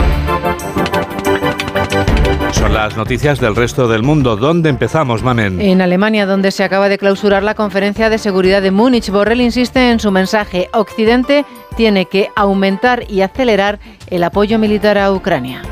Son 2.52 2.74
las 2.74 2.96
noticias 2.96 3.40
del 3.40 3.54
resto 3.54 3.88
del 3.88 4.02
mundo. 4.02 4.36
¿Dónde 4.36 4.68
empezamos, 4.68 5.22
Mamen? 5.22 5.60
En 5.60 5.80
Alemania, 5.80 6.26
donde 6.26 6.50
se 6.50 6.64
acaba 6.64 6.88
de 6.88 6.98
clausurar 6.98 7.42
la 7.42 7.54
conferencia 7.54 8.10
de 8.10 8.18
seguridad 8.18 8.60
de 8.60 8.70
Múnich, 8.70 9.10
Borrell 9.10 9.40
insiste 9.40 9.90
en 9.90 10.00
su 10.00 10.10
mensaje. 10.10 10.68
Occidente 10.72 11.44
tiene 11.76 12.06
que 12.06 12.28
aumentar 12.34 13.04
y 13.08 13.20
acelerar 13.20 13.78
el 14.08 14.24
apoyo 14.24 14.58
militar 14.58 14.98
a 14.98 15.12
Ucrania. 15.12 15.62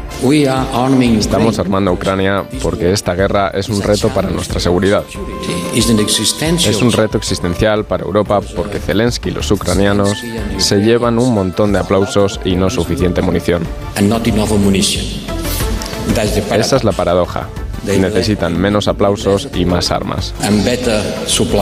Estamos 1.19 1.59
armando 1.59 1.91
a 1.91 1.95
Ucrania 1.95 2.45
porque 2.63 2.91
esta 2.93 3.15
guerra 3.15 3.51
es 3.55 3.69
un 3.69 3.83
reto 3.83 4.09
para 4.09 4.31
nuestra 4.31 4.59
seguridad. 4.59 5.05
Es 5.75 6.83
un 6.83 6.93
reto 6.93 7.19
existencial 7.19 7.85
para 7.85 8.05
Europa 8.05 8.41
porque 8.57 8.79
Zelensky 8.79 9.29
y 9.29 9.33
los 9.33 9.51
ucranianos 9.51 10.17
se 10.59 10.79
llevan 10.79 11.19
un 11.19 11.35
montón 11.35 11.73
de 11.73 11.81
aplausos 11.81 12.41
y 12.45 12.57
no 12.57 12.71
suficiente 12.71 13.21
munición. 13.21 13.63
Esa 16.55 16.77
es 16.77 16.85
la 16.85 16.93
paradoja. 16.93 17.49
Necesitan 17.85 18.59
menos 18.59 18.89
aplausos 18.89 19.49
y 19.55 19.65
más 19.65 19.91
armas. 19.91 20.35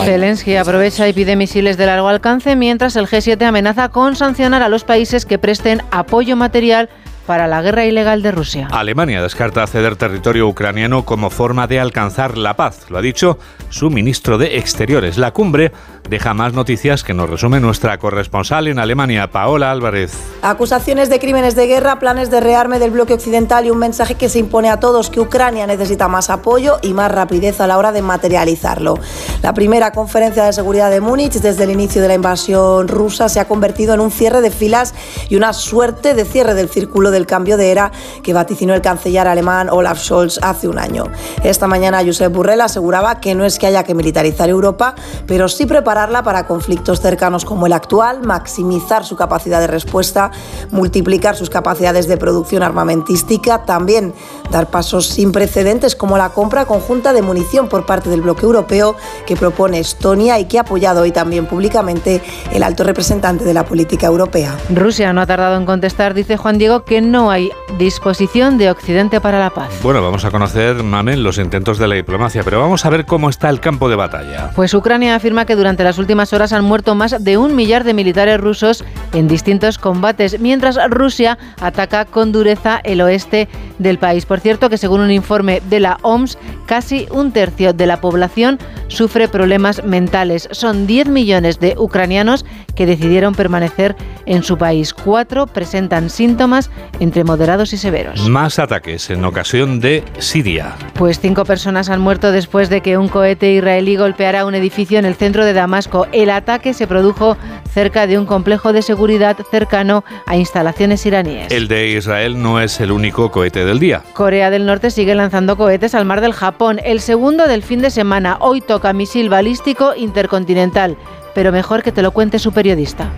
Zelensky 0.05 0.57
aprovecha 0.57 1.09
y 1.09 1.13
pide 1.13 1.37
misiles 1.37 1.77
de 1.77 1.87
largo 1.87 2.09
alcance 2.09 2.57
mientras 2.57 2.97
el 2.97 3.09
G7 3.09 3.43
amenaza 3.43 3.89
con 3.91 4.17
sancionar 4.17 4.63
a 4.63 4.69
los 4.69 4.85
países 4.85 5.27
que 5.27 5.39
presten 5.39 5.83
apoyo 5.91 6.37
material 6.37 6.89
para 7.27 7.47
la 7.47 7.63
guerra 7.63 7.85
ilegal 7.85 8.23
de 8.23 8.33
Rusia. 8.33 8.69
Alemania 8.71 9.23
descarta 9.23 9.67
ceder 9.67 9.97
territorio 9.97 10.47
ucraniano 10.49 11.05
como 11.05 11.31
forma 11.31 11.67
de 11.67 11.81
alcanzar 11.81 12.37
la 12.39 12.55
paz, 12.55 12.91
lo 12.91 12.99
ha 12.99 13.03
dicho 13.03 13.39
su 13.71 13.91
ministro 13.91 14.39
de 14.39 14.59
Exteriores. 14.59 15.19
La 15.19 15.33
cumbre 15.33 15.73
deja 16.09 16.35
más 16.35 16.53
noticias 16.53 17.03
que 17.03 17.15
nos 17.15 17.31
resume 17.31 17.61
nuestra 17.61 17.99
corresponsal 17.99 18.69
en 18.69 18.79
Alemania, 18.79 19.31
Paola 19.31 19.71
Álvarez. 19.71 20.13
Acusaciones 20.43 21.09
de 21.09 21.19
crímenes 21.19 21.57
de 21.57 21.67
guerra, 21.67 21.99
planes 21.99 22.31
de 22.31 22.41
rearme 22.41 22.79
del 22.79 22.91
bloque 22.91 23.15
occidental 23.15 23.65
y 23.65 23.71
un 23.71 23.79
mensaje 23.79 24.15
que 24.15 24.29
se 24.29 24.39
impone 24.39 24.71
a 24.71 24.79
todos 24.79 25.11
que 25.11 25.21
Ucrania 25.21 25.67
necesita 25.67 26.09
más 26.09 26.31
apoyo 26.31 26.79
y 26.83 26.93
más 26.93 27.11
rapidez 27.11 27.61
a 27.61 27.67
la 27.67 27.79
hora 27.79 27.93
de 27.93 28.03
materializarlo. 28.03 28.99
La 29.43 29.55
primera 29.55 29.93
conferencia 29.93 30.45
de 30.45 30.53
seguridad 30.53 30.91
de 30.91 31.01
Múnich 31.01 31.35
desde 31.35 31.65
el 31.65 31.71
inicio 31.71 32.03
de 32.03 32.09
la 32.09 32.15
invasión 32.15 32.89
rusa 32.89 33.29
se 33.29 33.41
ha 33.41 33.49
convertido 33.49 33.95
en 33.95 34.01
un 34.01 34.11
cierre 34.11 34.41
de 34.41 34.51
filas 34.51 34.95
y 35.29 35.37
una 35.37 35.53
suerte 35.53 36.15
de 36.15 36.25
cierre 36.25 36.55
del 36.55 36.69
círculo 36.69 37.11
del 37.15 37.27
cambio 37.27 37.57
de 37.57 37.71
era 37.71 37.91
que 38.23 38.35
vaticinó 38.35 38.75
el 38.75 38.83
canciller 38.83 39.27
alemán 39.27 39.71
Olaf 39.71 39.99
Scholz 39.99 40.39
hace 40.43 40.69
un 40.69 40.79
año. 40.79 41.07
Esta 41.43 41.67
mañana 41.67 42.05
Josep 42.05 42.31
Burrell 42.33 42.61
aseguraba 42.61 43.21
que 43.21 43.35
no 43.35 43.47
es 43.47 43.59
que 43.59 43.67
haya 43.67 43.85
que 43.85 43.95
militarizar 43.95 44.51
Europa, 44.51 44.95
pero 45.27 45.49
sí 45.49 45.65
prepararla 45.65 46.23
para 46.23 46.47
conflictos 46.47 47.01
cercanos 47.01 47.45
como 47.45 47.67
el 47.67 47.73
actual, 47.73 48.23
maximizar 48.23 49.05
su 49.05 49.17
capacidad 49.17 49.61
de 49.61 49.67
respuesta, 49.67 50.31
multiplicar 50.71 51.37
sus 51.37 51.49
capacidades 51.51 52.07
de 52.07 52.17
producción 52.17 52.63
armamentística, 52.63 53.65
también 53.65 54.13
dar 54.51 54.71
pasos 54.71 55.07
sin 55.07 55.33
precedentes 55.33 55.97
como 55.97 56.19
la 56.19 56.31
compra 56.31 56.67
conjunta 56.67 57.13
de 57.13 57.23
munición 57.23 57.69
por 57.69 57.87
parte 57.87 58.11
del 58.11 58.23
bloque 58.23 58.45
europeo 58.45 58.97
que 59.27 59.37
propone 59.37 59.79
Estonia 59.79 60.39
y 60.39 60.47
que 60.47 60.59
ha 60.59 60.63
apoyado 60.63 61.03
hoy 61.03 61.13
también 61.13 61.47
públicamente 61.47 62.21
el 62.53 62.63
alto 62.63 62.85
representante 62.85 63.45
de 63.45 63.55
la 63.55 63.65
política 63.65 64.07
europea. 64.07 64.57
Rusia 64.71 65.13
no 65.13 65.21
ha 65.21 65.27
tardado 65.27 65.57
en 65.57 65.67
contestar, 65.67 66.15
dice 66.15 66.37
Juan 66.37 66.59
Diego, 66.59 66.85
que 66.85 67.01
no 67.05 67.31
hay 67.31 67.51
disposición 67.79 68.59
de 68.59 68.71
Occidente 68.71 69.21
para 69.21 69.39
la 69.39 69.51
paz. 69.51 69.71
Bueno, 69.83 70.03
vamos 70.03 70.25
a 70.25 70.31
conocer, 70.31 70.83
Mamen, 70.83 71.23
los 71.23 71.39
intentos 71.39 71.79
de 71.79 71.89
la 71.89 71.95
diplomacia, 71.95 72.43
pero 72.43 72.61
vamos 72.61 72.85
a 72.85 72.91
ver 72.91 73.07
cómo 73.07 73.29
está 73.29 73.51
el 73.51 73.61
campo 73.61 73.89
de 73.89 73.97
batalla. 73.97 74.51
Pues 74.55 74.75
Ucrania 74.75 75.15
afirma 75.15 75.45
que 75.45 75.57
durante 75.57 75.85
las 75.85 75.99
últimas 75.99 76.33
horas 76.33 76.53
han 76.53 76.65
muerto 76.65 76.95
más 76.95 77.23
de 77.23 77.37
un 77.37 77.55
millar 77.57 77.85
de 77.85 77.95
militares 77.95 78.41
rusos 78.41 78.85
en 79.13 79.29
distintos 79.29 79.79
combates, 79.79 80.41
mientras 80.41 80.79
Rusia 80.91 81.39
ataca 81.61 82.05
con 82.05 82.33
dureza 82.33 82.81
el 82.85 83.01
oeste 83.01 83.49
del 83.79 83.99
país. 83.99 84.27
Por 84.27 84.41
cierto, 84.41 84.71
que 84.71 84.79
según 84.79 85.01
un 85.01 85.11
informe 85.11 85.63
de 85.69 85.81
la 85.81 85.99
OMS, 86.03 86.39
casi 86.67 87.07
un 87.11 87.33
tercio 87.33 87.73
de 87.73 87.87
la 87.87 88.01
población 88.01 88.59
sufre 88.89 89.29
problemas 89.29 89.85
mentales. 89.85 90.49
Son 90.53 90.87
10 90.87 91.09
millones 91.09 91.61
de 91.61 91.75
ucranianos 91.79 92.45
que 92.75 92.87
decidieron 92.87 93.35
permanecer 93.35 93.97
en 94.27 94.43
su 94.43 94.57
país. 94.59 94.95
Cuatro 94.95 95.47
presentan 95.47 96.11
síntomas 96.11 96.71
entre 97.01 97.25
moderados 97.25 97.73
y 97.73 97.77
severos. 97.77 98.29
Más 98.29 98.59
ataques 98.59 99.11
en 99.11 99.25
ocasión 99.25 99.81
de 99.81 100.05
Siria. 100.19 100.75
Pues 100.95 101.21
cinco 101.21 101.45
personas 101.45 101.89
han 101.89 102.01
muerto 102.01 102.33
después 102.33 102.69
de 102.69 102.81
que 102.81 102.97
un 102.99 103.09
cohete 103.09 103.53
israelí 103.53 103.97
golpeara 103.97 104.47
un 104.47 104.55
edificio 104.55 104.99
en 104.99 105.05
el 105.05 105.15
centro 105.15 105.45
de 105.45 105.53
Damasco. 105.53 106.07
El 106.13 106.31
ataque 106.31 106.75
se 106.75 106.87
produjo 106.87 107.37
cerca 107.73 108.07
de 108.07 108.19
un 108.19 108.27
complejo 108.27 108.73
de 108.73 108.83
seguridad 108.83 109.37
cercano 109.51 110.05
a 110.27 110.37
instalaciones 110.37 111.05
iraníes. 111.07 111.51
El 111.51 111.69
de 111.69 111.89
Israel 111.89 112.41
no 112.41 112.61
es 112.61 112.81
el 112.81 112.93
único 112.93 113.31
cohete 113.31 113.65
del 113.65 113.79
día. 113.79 114.03
Corea 114.13 114.51
del 114.51 114.67
Norte 114.67 114.91
sigue 114.91 115.15
lanzando 115.15 115.57
cohetes 115.57 115.95
al 115.95 116.05
mar 116.05 116.21
del 116.21 116.33
Japón, 116.33 116.81
el 116.85 117.01
segundo 117.01 117.49
del 117.49 117.63
fin 117.63 117.83
de 117.83 117.91
semana. 117.91 118.37
Hoy 118.41 118.61
toca 118.61 118.93
misil 118.93 119.29
balístico 119.29 119.95
intercontinental, 119.97 120.97
pero 121.35 121.53
mejor 121.53 121.83
que 121.83 121.93
te 121.93 122.03
lo 122.03 122.13
cuente 122.13 122.39
su 122.39 122.53
periodista. 122.53 123.11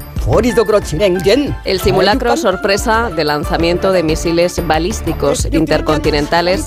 El 1.64 1.80
simulacro 1.80 2.36
sorpresa 2.36 3.10
de 3.14 3.24
lanzamiento 3.24 3.92
de 3.92 4.02
misiles 4.02 4.60
balísticos 4.66 5.46
intercontinentales 5.52 6.66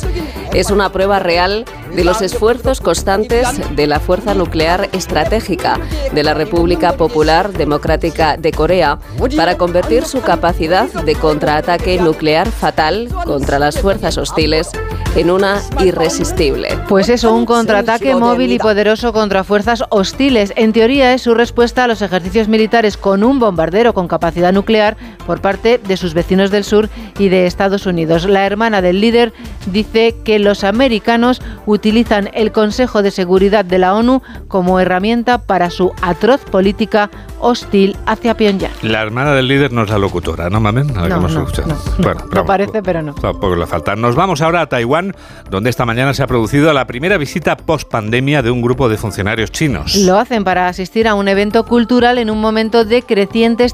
es 0.54 0.72
una 0.72 0.91
prueba 0.91 1.19
real 1.19 1.65
de 1.93 2.04
los 2.06 2.22
esfuerzos 2.22 2.80
constantes 2.80 3.48
de 3.76 3.88
la 3.88 4.00
Fuerza 4.00 4.34
Nuclear 4.34 4.89
Estratégica 4.93 5.78
de 6.13 6.24
la 6.24 6.34
República 6.34 6.93
Popular 6.93 7.52
Democrática 7.52 8.38
de 8.38 8.52
Corea 8.52 9.00
para 9.36 9.58
convertir 9.58 10.06
su 10.06 10.22
capacidad 10.22 10.88
de 10.88 11.15
contraataque 11.15 12.00
nuclear 12.00 12.50
fatal 12.50 13.10
contra 13.26 13.60
las 13.60 13.80
fuerzas 13.80 14.17
hostiles 14.17 14.69
en 15.15 15.32
una 15.32 15.62
irresistible. 15.84 16.78
Pues 16.88 17.10
eso, 17.10 17.34
un 17.34 17.45
contraataque 17.45 18.15
móvil 18.15 18.52
y 18.52 18.60
poderoso 18.60 19.12
contra 19.12 19.43
fuerzas 19.43 19.84
hostiles. 19.89 20.54
En 20.56 20.72
teoría 20.72 21.13
es 21.13 21.24
su 21.24 21.34
respuesta 21.34 21.84
a 21.84 21.88
los 21.88 22.02
ejercicios 22.02 22.48
militares 22.48 22.95
con 22.98 23.24
un 23.24 23.39
bombardero 23.49 23.95
con 23.95 24.07
capacidad 24.07 24.53
nuclear 24.53 24.95
por 25.25 25.41
parte 25.41 25.79
de 25.79 25.97
sus 25.97 26.13
vecinos 26.13 26.51
del 26.51 26.63
sur 26.63 26.88
y 27.17 27.29
de 27.29 27.47
Estados 27.47 27.88
Unidos. 27.88 28.25
La 28.25 28.45
hermana 28.45 28.83
del 28.83 29.01
líder 29.01 29.33
dice 29.65 30.15
que 30.23 30.38
los 30.38 30.63
americanos 30.63 31.41
utilizan 31.65 32.29
el 32.33 32.51
Consejo 32.51 33.01
de 33.01 33.09
Seguridad 33.09 33.65
de 33.65 33.79
la 33.79 33.95
ONU 33.95 34.21
como 34.47 34.79
herramienta 34.79 35.39
para 35.39 35.71
su 35.71 35.91
atroz 36.03 36.41
política 36.41 37.09
hostil 37.39 37.97
hacia 38.05 38.35
Pyongyang. 38.38 38.71
La 38.83 39.01
hermana 39.01 39.33
del 39.33 39.47
líder 39.47 39.71
no 39.71 39.83
es 39.83 39.89
la 39.89 39.97
locutora, 39.97 40.49
¿no, 40.49 40.59
mamen? 40.59 40.93
No, 40.93 41.07
no, 41.07 41.27
escuchado. 41.27 41.69
no. 41.69 42.03
Bueno, 42.03 42.21
No 42.31 42.45
parece, 42.45 42.83
pero 42.83 43.01
no. 43.01 43.15
Tampoco 43.15 43.55
le 43.55 43.65
falta. 43.65 43.95
Nos 43.95 44.15
vamos 44.15 44.41
ahora 44.41 44.62
a 44.62 44.67
Taiwán, 44.67 45.15
donde 45.49 45.71
esta 45.71 45.85
mañana 45.85 46.13
se 46.13 46.21
ha 46.21 46.27
producido 46.27 46.71
la 46.73 46.85
primera 46.85 47.17
visita 47.17 47.57
post-pandemia 47.57 48.43
de 48.43 48.51
un 48.51 48.62
grupo 48.62 48.89
de 48.89 48.97
funcionarios 48.97 49.51
chinos. 49.51 49.95
Lo 49.95 50.19
hacen 50.19 50.43
para 50.43 50.67
asistir 50.67 51.07
a 51.07 51.15
un 51.15 51.27
evento 51.27 51.65
cultural 51.65 52.17
en 52.17 52.29
un 52.29 52.39
momento 52.39 52.85
de 52.85 53.01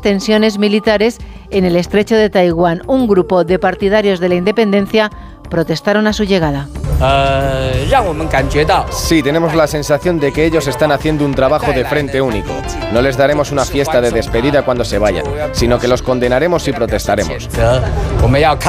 tensiones 0.01 0.59
militares 0.59 1.17
en 1.49 1.65
el 1.65 1.75
estrecho 1.75 2.15
de 2.15 2.29
Taiwán. 2.29 2.83
Un 2.85 3.07
grupo 3.07 3.43
de 3.43 3.57
partidarios 3.57 4.19
de 4.19 4.29
la 4.29 4.35
independencia 4.35 5.09
protestaron 5.49 6.05
a 6.05 6.13
su 6.13 6.23
llegada. 6.23 6.67
Sí, 8.91 9.21
tenemos 9.21 9.53
la 9.53 9.67
sensación 9.67 10.19
de 10.19 10.31
que 10.31 10.45
ellos 10.45 10.67
están 10.67 10.91
haciendo 10.91 11.25
un 11.25 11.33
trabajo 11.33 11.71
de 11.71 11.83
frente 11.85 12.21
único. 12.21 12.51
No 12.93 13.01
les 13.01 13.17
daremos 13.17 13.51
una 13.51 13.65
fiesta 13.65 13.99
de 13.99 14.11
despedida 14.11 14.63
cuando 14.63 14.85
se 14.85 14.97
vayan, 14.97 15.25
sino 15.51 15.77
que 15.77 15.87
los 15.87 16.01
condenaremos 16.01 16.67
y 16.67 16.71
protestaremos. 16.71 17.49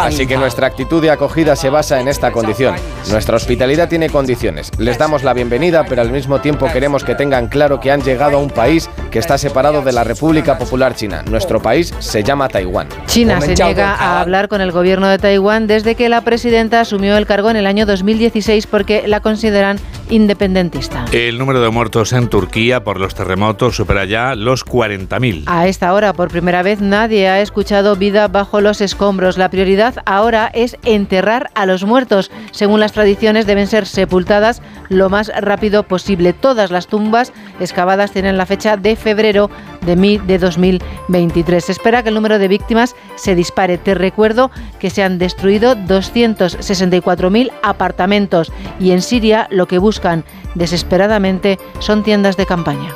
Así 0.06 0.26
que 0.26 0.36
nuestra 0.36 0.66
actitud 0.66 1.00
de 1.00 1.10
acogida 1.10 1.54
se 1.54 1.70
basa 1.70 2.00
en 2.00 2.08
esta 2.08 2.32
condición. 2.32 2.74
Nuestra 3.10 3.36
hospitalidad 3.36 3.88
tiene 3.88 4.10
condiciones. 4.10 4.70
Les 4.78 4.98
damos 4.98 5.22
la 5.22 5.32
bienvenida, 5.32 5.84
pero 5.88 6.02
al 6.02 6.10
mismo 6.10 6.40
tiempo 6.40 6.66
queremos 6.72 7.04
que 7.04 7.14
tengan 7.14 7.46
claro 7.46 7.78
que 7.80 7.92
han 7.92 8.02
llegado 8.02 8.38
a 8.38 8.40
un 8.40 8.50
país 8.50 8.90
que 9.10 9.20
está 9.20 9.38
separado 9.38 9.82
de 9.82 9.92
la 9.92 10.04
República 10.04 10.58
Popular 10.58 10.94
China. 10.94 11.22
Nuestro 11.30 11.62
país 11.62 11.94
se 12.00 12.22
llama 12.22 12.48
Taiwán. 12.48 12.88
China 13.06 13.40
se 13.40 13.54
niega 13.54 13.94
a 13.94 14.20
hablar 14.20 14.48
con 14.48 14.60
el 14.60 14.72
gobierno 14.72 15.08
de 15.08 15.18
Taiwán 15.18 15.66
desde 15.66 15.94
que 15.94 16.08
la 16.08 16.22
presidenta 16.22 16.80
asumió 16.80 17.16
el 17.16 17.26
cargo 17.26 17.50
en 17.50 17.56
el 17.56 17.66
año 17.66 17.86
2016 18.16 18.66
porque 18.66 19.06
la 19.06 19.20
consideran 19.20 19.78
independentista. 20.08 21.04
El 21.12 21.38
número 21.38 21.60
de 21.60 21.68
muertos 21.70 22.12
en 22.12 22.28
Turquía 22.28 22.82
por 22.82 22.98
los 22.98 23.14
terremotos 23.14 23.76
supera 23.76 24.04
ya 24.04 24.34
los 24.34 24.64
40.000. 24.64 25.44
A 25.46 25.66
esta 25.66 25.92
hora, 25.92 26.12
por 26.12 26.30
primera 26.30 26.62
vez, 26.62 26.80
nadie 26.80 27.28
ha 27.28 27.40
escuchado 27.40 27.96
vida 27.96 28.28
bajo 28.28 28.60
los 28.60 28.80
escombros. 28.80 29.36
La 29.36 29.50
prioridad 29.50 29.96
ahora 30.06 30.50
es 30.54 30.76
enterrar 30.84 31.50
a 31.54 31.66
los 31.66 31.84
muertos. 31.84 32.30
Según 32.52 32.80
las 32.80 32.92
tradiciones, 32.92 33.46
deben 33.46 33.66
ser 33.66 33.86
sepultadas 33.86 34.62
lo 34.88 35.10
más 35.10 35.30
rápido 35.40 35.82
posible. 35.82 36.32
Todas 36.32 36.70
las 36.70 36.86
tumbas 36.86 37.32
excavadas 37.60 38.12
tienen 38.12 38.36
la 38.36 38.46
fecha 38.46 38.76
de 38.76 38.96
febrero 38.96 39.50
de, 39.86 39.96
mi- 39.96 40.18
de 40.18 40.38
2023. 40.38 41.64
Se 41.64 41.72
espera 41.72 42.02
que 42.02 42.10
el 42.10 42.14
número 42.14 42.38
de 42.38 42.48
víctimas 42.48 42.94
se 43.14 43.34
dispare. 43.34 43.78
Te 43.78 43.94
recuerdo 43.94 44.50
que 44.78 44.90
se 44.90 45.02
han 45.02 45.18
destruido 45.18 45.74
264.000 45.76 47.50
apartamentos 47.62 48.52
y 48.80 48.90
en 48.90 49.02
Siria 49.02 49.46
lo 49.50 49.66
que 49.66 49.78
buscan 49.78 50.24
desesperadamente 50.54 51.58
son 51.80 52.02
tiendas 52.02 52.36
de 52.36 52.46
campaña. 52.46 52.94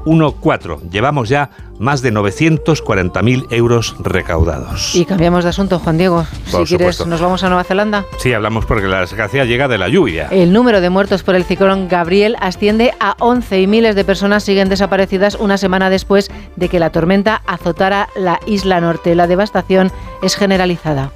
38014. 0.07 0.89
Llevamos 0.89 1.29
ya 1.29 1.49
más 1.79 2.01
de 2.01 2.11
940.000 2.11 3.47
euros 3.51 3.95
recaudados. 3.99 4.95
Y 4.95 5.05
cambiamos 5.05 5.43
de 5.43 5.51
asunto, 5.51 5.79
Juan 5.79 5.97
Diego. 5.97 6.25
Si 6.45 6.63
quieres, 6.65 7.05
nos 7.05 7.21
vamos 7.21 7.43
a 7.43 7.49
Nueva 7.49 7.63
Zelanda. 7.63 8.05
Sí, 8.17 8.33
hablamos 8.33 8.65
porque 8.65 8.87
la 8.87 9.01
desgracia 9.01 9.45
llega 9.45 9.67
de 9.67 9.77
la 9.77 9.87
lluvia. 9.87 10.27
El 10.31 10.53
número 10.53 10.81
de 10.81 10.89
muertos 10.89 11.23
por 11.23 11.35
el 11.35 11.43
ciclón 11.43 11.87
Gabriel 11.87 12.35
asciende 12.39 12.93
a 12.99 13.15
11 13.19 13.61
y 13.61 13.67
miles 13.67 13.95
de 13.95 14.05
personas 14.05 14.43
siguen 14.43 14.69
desaparecidas 14.69 15.35
una 15.35 15.57
semana 15.57 15.89
después 15.89 16.31
de 16.55 16.69
que 16.69 16.79
la 16.79 16.89
tormenta 16.91 17.41
azotara 17.45 18.09
la 18.15 18.39
isla 18.47 18.81
norte. 18.81 19.15
La 19.15 19.27
devastación 19.27 19.91
es 20.21 20.35
generalizada. 20.35 21.11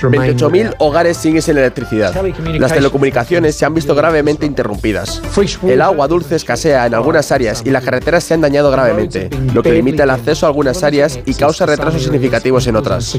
28.000 0.00 0.74
hogares 0.78 1.16
siguen 1.16 1.42
sin 1.42 1.56
electricidad. 1.56 2.14
Las 2.58 2.72
telecomunicaciones 2.72 3.56
se 3.56 3.64
han 3.64 3.74
visto 3.74 3.94
gravemente 3.94 4.46
interrumpidas. 4.46 5.22
El 5.62 5.82
agua 5.82 6.06
dulce 6.08 6.36
escasea 6.36 6.86
en 6.86 6.94
algunas 6.94 7.32
áreas 7.32 7.62
y 7.64 7.70
las 7.70 7.82
carreteras 7.84 8.24
se 8.24 8.34
han 8.34 8.40
dañado 8.40 8.70
gravemente, 8.70 9.30
lo 9.52 9.62
que 9.62 9.72
limita 9.72 10.04
el 10.04 10.10
acceso 10.10 10.46
a 10.46 10.48
algunas 10.50 10.82
áreas 10.82 11.18
y 11.24 11.34
causa 11.34 11.66
retrasos 11.66 12.02
significativos 12.02 12.66
en 12.66 12.76
otras. 12.76 13.18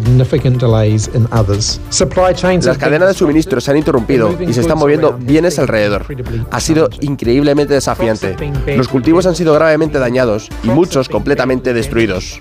Las 2.64 2.78
cadenas 2.78 3.10
de 3.10 3.14
suministro 3.14 3.60
se 3.62 3.72
han 3.72 3.78
interrumpido 3.78 4.36
y 4.40 4.54
se 4.54 4.62
están 4.62 4.78
moviendo 4.78 5.18
bienes 5.20 5.60
alrededor. 5.60 6.06
Ha 6.52 6.60
sido 6.60 6.90
increíblemente 7.02 7.74
desafiante. 7.74 8.36
Los 8.78 8.88
cultivos 8.88 9.26
han 9.26 9.36
sido 9.36 9.54
gravemente 9.54 10.00
dañados 10.00 10.50
y 10.64 10.68
muchos 10.68 11.10
completamente 11.10 11.74
destruidos. 11.74 12.40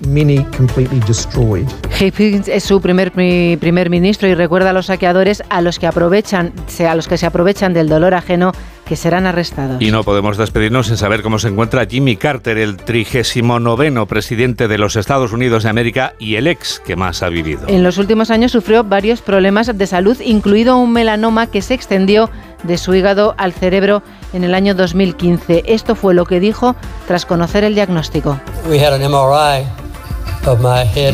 Es 2.59 2.65
su 2.65 2.81
primer 2.81 3.13
pri- 3.13 3.57
primer 3.61 3.89
ministro 3.89 4.27
y 4.27 4.35
recuerda 4.35 4.71
a 4.71 4.73
los 4.73 4.87
saqueadores 4.87 5.45
a 5.49 5.61
los 5.61 5.79
que 5.79 5.87
aprovechan, 5.87 6.53
a 6.89 6.95
los 6.97 7.07
que 7.07 7.17
se 7.17 7.25
aprovechan 7.25 7.73
del 7.73 7.89
dolor 7.89 8.15
ajeno 8.15 8.51
que 8.85 8.97
serán 8.97 9.27
arrestados. 9.29 9.81
Y 9.81 9.93
no 9.93 10.03
podemos 10.03 10.37
despedirnos 10.37 10.89
sin 10.89 10.97
saber 10.97 11.23
cómo 11.23 11.39
se 11.39 11.47
encuentra 11.47 11.87
Jimmy 11.87 12.17
Carter, 12.17 12.59
el 12.59 12.77
39 12.77 14.07
presidente 14.09 14.67
de 14.67 14.77
los 14.77 14.97
Estados 14.97 15.33
Unidos 15.33 15.63
de 15.63 15.69
América 15.69 16.15
y 16.19 16.35
el 16.35 16.49
ex 16.49 16.81
que 16.85 16.97
más 16.97 17.23
ha 17.23 17.29
vivido. 17.29 17.63
En 17.69 17.85
los 17.85 17.97
últimos 17.97 18.29
años 18.33 18.51
sufrió 18.51 18.83
varios 18.83 19.23
problemas 19.23 19.79
de 19.79 19.87
salud, 19.87 20.19
incluido 20.21 20.79
un 20.79 20.93
melanoma 20.93 21.47
que 21.47 21.63
se 21.63 21.75
extendió 21.75 22.29
de 22.65 22.77
su 22.77 22.93
hígado 22.93 23.37
al 23.39 23.53
cerebro 23.53 24.03
en 24.33 24.43
el 24.43 24.53
año 24.53 24.75
2015. 24.75 25.63
Esto 25.69 25.95
fue 25.95 26.13
lo 26.13 26.25
que 26.27 26.41
dijo 26.41 26.75
tras 27.07 27.25
conocer 27.25 27.63
el 27.63 27.77
diagnóstico. 27.77 28.41
We 28.69 28.85
had 28.85 28.95
an 28.95 29.03
MRI 29.09 29.65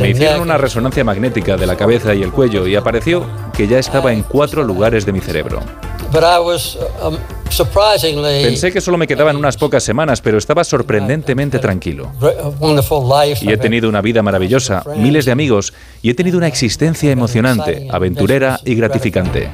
Me 0.00 0.10
hicieron 0.10 0.40
una 0.40 0.58
resonancia 0.58 1.04
magnética 1.04 1.56
de 1.56 1.66
la 1.66 1.76
cabeza 1.76 2.14
y 2.14 2.22
el 2.22 2.30
cuello 2.30 2.66
y 2.66 2.76
apareció 2.76 3.24
que 3.52 3.66
ya 3.66 3.78
estaba 3.78 4.12
en 4.12 4.22
cuatro 4.22 4.62
lugares 4.62 5.06
de 5.06 5.12
mi 5.12 5.20
cerebro. 5.20 5.60
Um, 7.02 7.16
Pensé 8.42 8.72
que 8.72 8.80
solo 8.80 8.98
me 8.98 9.06
quedaban 9.06 9.36
unas 9.36 9.56
pocas 9.56 9.82
semanas, 9.82 10.20
pero 10.20 10.38
estaba 10.38 10.64
sorprendentemente 10.64 11.58
tranquilo. 11.58 12.12
Y 13.40 13.52
he 13.52 13.56
tenido 13.56 13.88
una 13.88 14.00
vida 14.00 14.22
maravillosa, 14.22 14.82
miles 14.96 15.24
de 15.24 15.32
amigos, 15.32 15.72
y 16.02 16.10
he 16.10 16.14
tenido 16.14 16.38
una 16.38 16.48
existencia 16.48 17.10
emocionante, 17.10 17.88
aventurera 17.90 18.60
y 18.64 18.74
gratificante. 18.74 19.50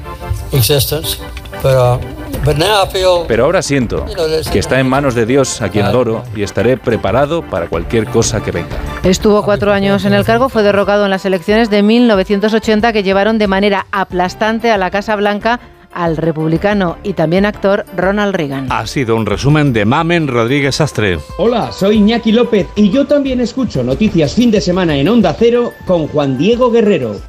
Uh, 2.45 3.25
Pero 3.27 3.45
ahora 3.45 3.61
siento 3.61 4.05
que 4.51 4.59
está 4.59 4.79
en 4.79 4.87
manos 4.87 5.15
de 5.15 5.25
Dios, 5.25 5.61
a 5.61 5.69
quien 5.69 5.85
adoro, 5.85 6.23
y 6.35 6.43
estaré 6.43 6.77
preparado 6.77 7.43
para 7.43 7.67
cualquier 7.67 8.07
cosa 8.07 8.43
que 8.43 8.51
venga. 8.51 8.77
Estuvo 9.03 9.43
cuatro 9.43 9.71
años 9.71 10.05
en 10.05 10.13
el 10.13 10.25
cargo, 10.25 10.49
fue 10.49 10.63
derrocado 10.63 11.05
en 11.05 11.11
las 11.11 11.25
elecciones 11.25 11.69
de 11.69 11.83
1980 11.83 12.93
que 12.93 13.03
llevaron 13.03 13.37
de 13.37 13.47
manera 13.47 13.85
aplastante 13.91 14.71
a 14.71 14.77
la 14.77 14.91
Casa 14.91 15.15
Blanca 15.15 15.59
al 15.93 16.17
republicano 16.17 16.97
y 17.03 17.13
también 17.13 17.45
actor 17.45 17.85
Ronald 17.95 18.33
Reagan. 18.33 18.67
Ha 18.69 18.87
sido 18.87 19.15
un 19.15 19.25
resumen 19.25 19.73
de 19.73 19.85
Mamen 19.85 20.27
Rodríguez 20.27 20.79
Astre. 20.81 21.19
Hola, 21.37 21.71
soy 21.71 21.97
Iñaki 21.97 22.31
López 22.31 22.67
y 22.75 22.89
yo 22.89 23.05
también 23.05 23.41
escucho 23.41 23.83
Noticias 23.83 24.33
Fin 24.33 24.51
de 24.51 24.61
Semana 24.61 24.95
en 24.95 25.09
Onda 25.09 25.35
Cero 25.37 25.73
con 25.85 26.07
Juan 26.07 26.37
Diego 26.37 26.71
Guerrero. 26.71 27.19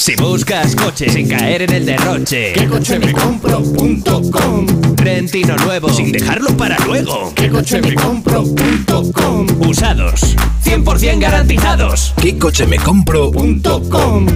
Si 0.00 0.16
buscas 0.16 0.74
coche 0.76 1.10
sin 1.10 1.28
caer 1.28 1.60
en 1.60 1.74
el 1.74 1.84
derroche, 1.84 2.54
¿qué 2.54 2.66
coche 2.66 2.98
me 2.98 3.12
compro.com? 3.12 4.66
Rentino 4.96 5.54
nuevo 5.56 5.90
sin 5.90 6.10
dejarlo 6.10 6.56
para 6.56 6.78
luego, 6.86 7.30
¿qué 7.34 7.50
coche 7.50 7.82
me 7.82 7.94
compro.com? 7.94 9.46
Usados, 9.68 10.34
100% 10.64 11.20
garantizados, 11.20 12.14
¿qué 12.18 12.38
coche 12.38 12.66
me 12.66 12.78
compro.com? 12.78 14.26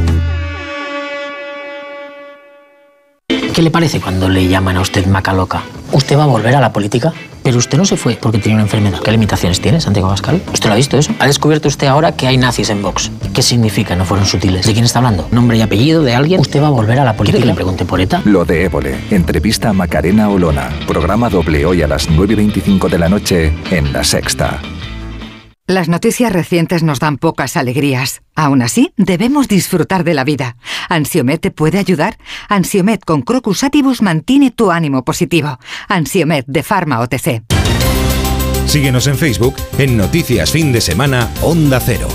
¿Qué 3.27 3.63
le 3.63 3.71
parece 3.71 4.03
cuando 4.03 4.29
le 4.29 4.47
llaman 4.47 4.77
a 4.77 4.83
usted 4.83 5.07
maca 5.07 5.33
loca? 5.33 5.63
¿Usted 5.93 6.19
va 6.19 6.25
a 6.25 6.27
volver 6.27 6.57
a 6.57 6.61
la 6.61 6.75
política? 6.75 7.15
Pero 7.45 7.59
usted 7.59 7.77
no 7.77 7.85
se 7.85 7.99
fue 7.99 8.19
porque 8.21 8.39
tenía 8.39 8.57
una 8.57 8.65
enfermedad. 8.65 9.01
¿Qué 9.01 9.13
limitaciones 9.13 9.61
tiene, 9.61 9.79
Santiago 9.79 10.09
Pascal? 10.09 10.43
¿Usted 10.53 10.67
lo 10.67 10.73
ha 10.73 10.77
visto 10.77 10.97
eso? 10.97 11.15
¿Ha 11.19 11.27
descubierto 11.27 11.69
usted 11.69 11.87
ahora 11.87 12.13
que 12.13 12.27
hay 12.27 12.39
nazis 12.39 12.71
en 12.71 12.81
Vox? 12.81 13.11
¿Qué 13.35 13.43
significa? 13.43 13.95
No 13.95 14.07
fueron 14.07 14.27
sutiles. 14.27 14.65
¿De 14.67 14.73
quién 14.73 14.87
está 14.87 15.01
hablando? 15.01 15.29
¿Nombre 15.31 15.59
y 15.59 15.61
apellido 15.61 16.03
de 16.03 16.15
alguien? 16.15 16.41
¿Usted 16.41 16.63
va 16.63 16.69
a 16.69 16.71
volver 16.71 16.99
a 16.99 17.05
la 17.05 17.15
política? 17.17 17.37
¿Quiere 17.37 17.43
que 17.43 17.53
le 17.53 17.55
pregunte 17.55 17.85
por 17.85 18.01
ETA? 18.01 18.23
Lo 18.25 18.47
de 18.47 18.65
Évole. 18.65 18.99
Entrevista 19.11 19.69
a 19.69 19.73
Macarena 19.75 20.31
Olona. 20.31 20.71
Programa 20.87 21.29
doble 21.29 21.67
hoy 21.67 21.83
a 21.83 21.87
las 21.87 22.09
9.25 22.09 22.89
de 22.89 22.99
la 22.99 23.11
noche 23.11 23.53
en 23.71 23.93
La 23.93 24.03
Sexta. 24.03 24.63
Las 25.67 25.89
noticias 25.89 26.31
recientes 26.31 26.83
nos 26.83 27.01
dan 27.01 27.17
pocas 27.17 27.57
alegrías. 27.57 28.21
Aún 28.35 28.61
así, 28.61 28.93
debemos 28.99 29.49
disfrutar 29.49 30.05
de 30.05 30.13
la 30.13 30.23
vida. 30.23 30.59
¿Ansiomet 30.91 31.41
te 31.41 31.51
puede 31.51 31.79
ayudar? 31.79 32.19
Ansiomet 32.51 33.03
con 33.03 33.23
Crocus 33.23 33.65
Atibus 33.65 34.03
mantiene 34.03 34.51
tu 34.51 34.71
ánimo 34.71 35.07
positivo. 35.07 35.59
Ansiomet 35.89 36.45
de 36.47 36.63
Pharma 36.63 37.01
OTC. 37.01 37.45
Síguenos 38.67 39.07
en 39.07 39.17
Facebook 39.17 39.55
en 39.79 39.97
Noticias 39.97 40.53
Fin 40.53 40.71
de 40.71 40.83
Semana 40.83 41.31
Onda 41.41 41.81
Cero. 41.81 42.09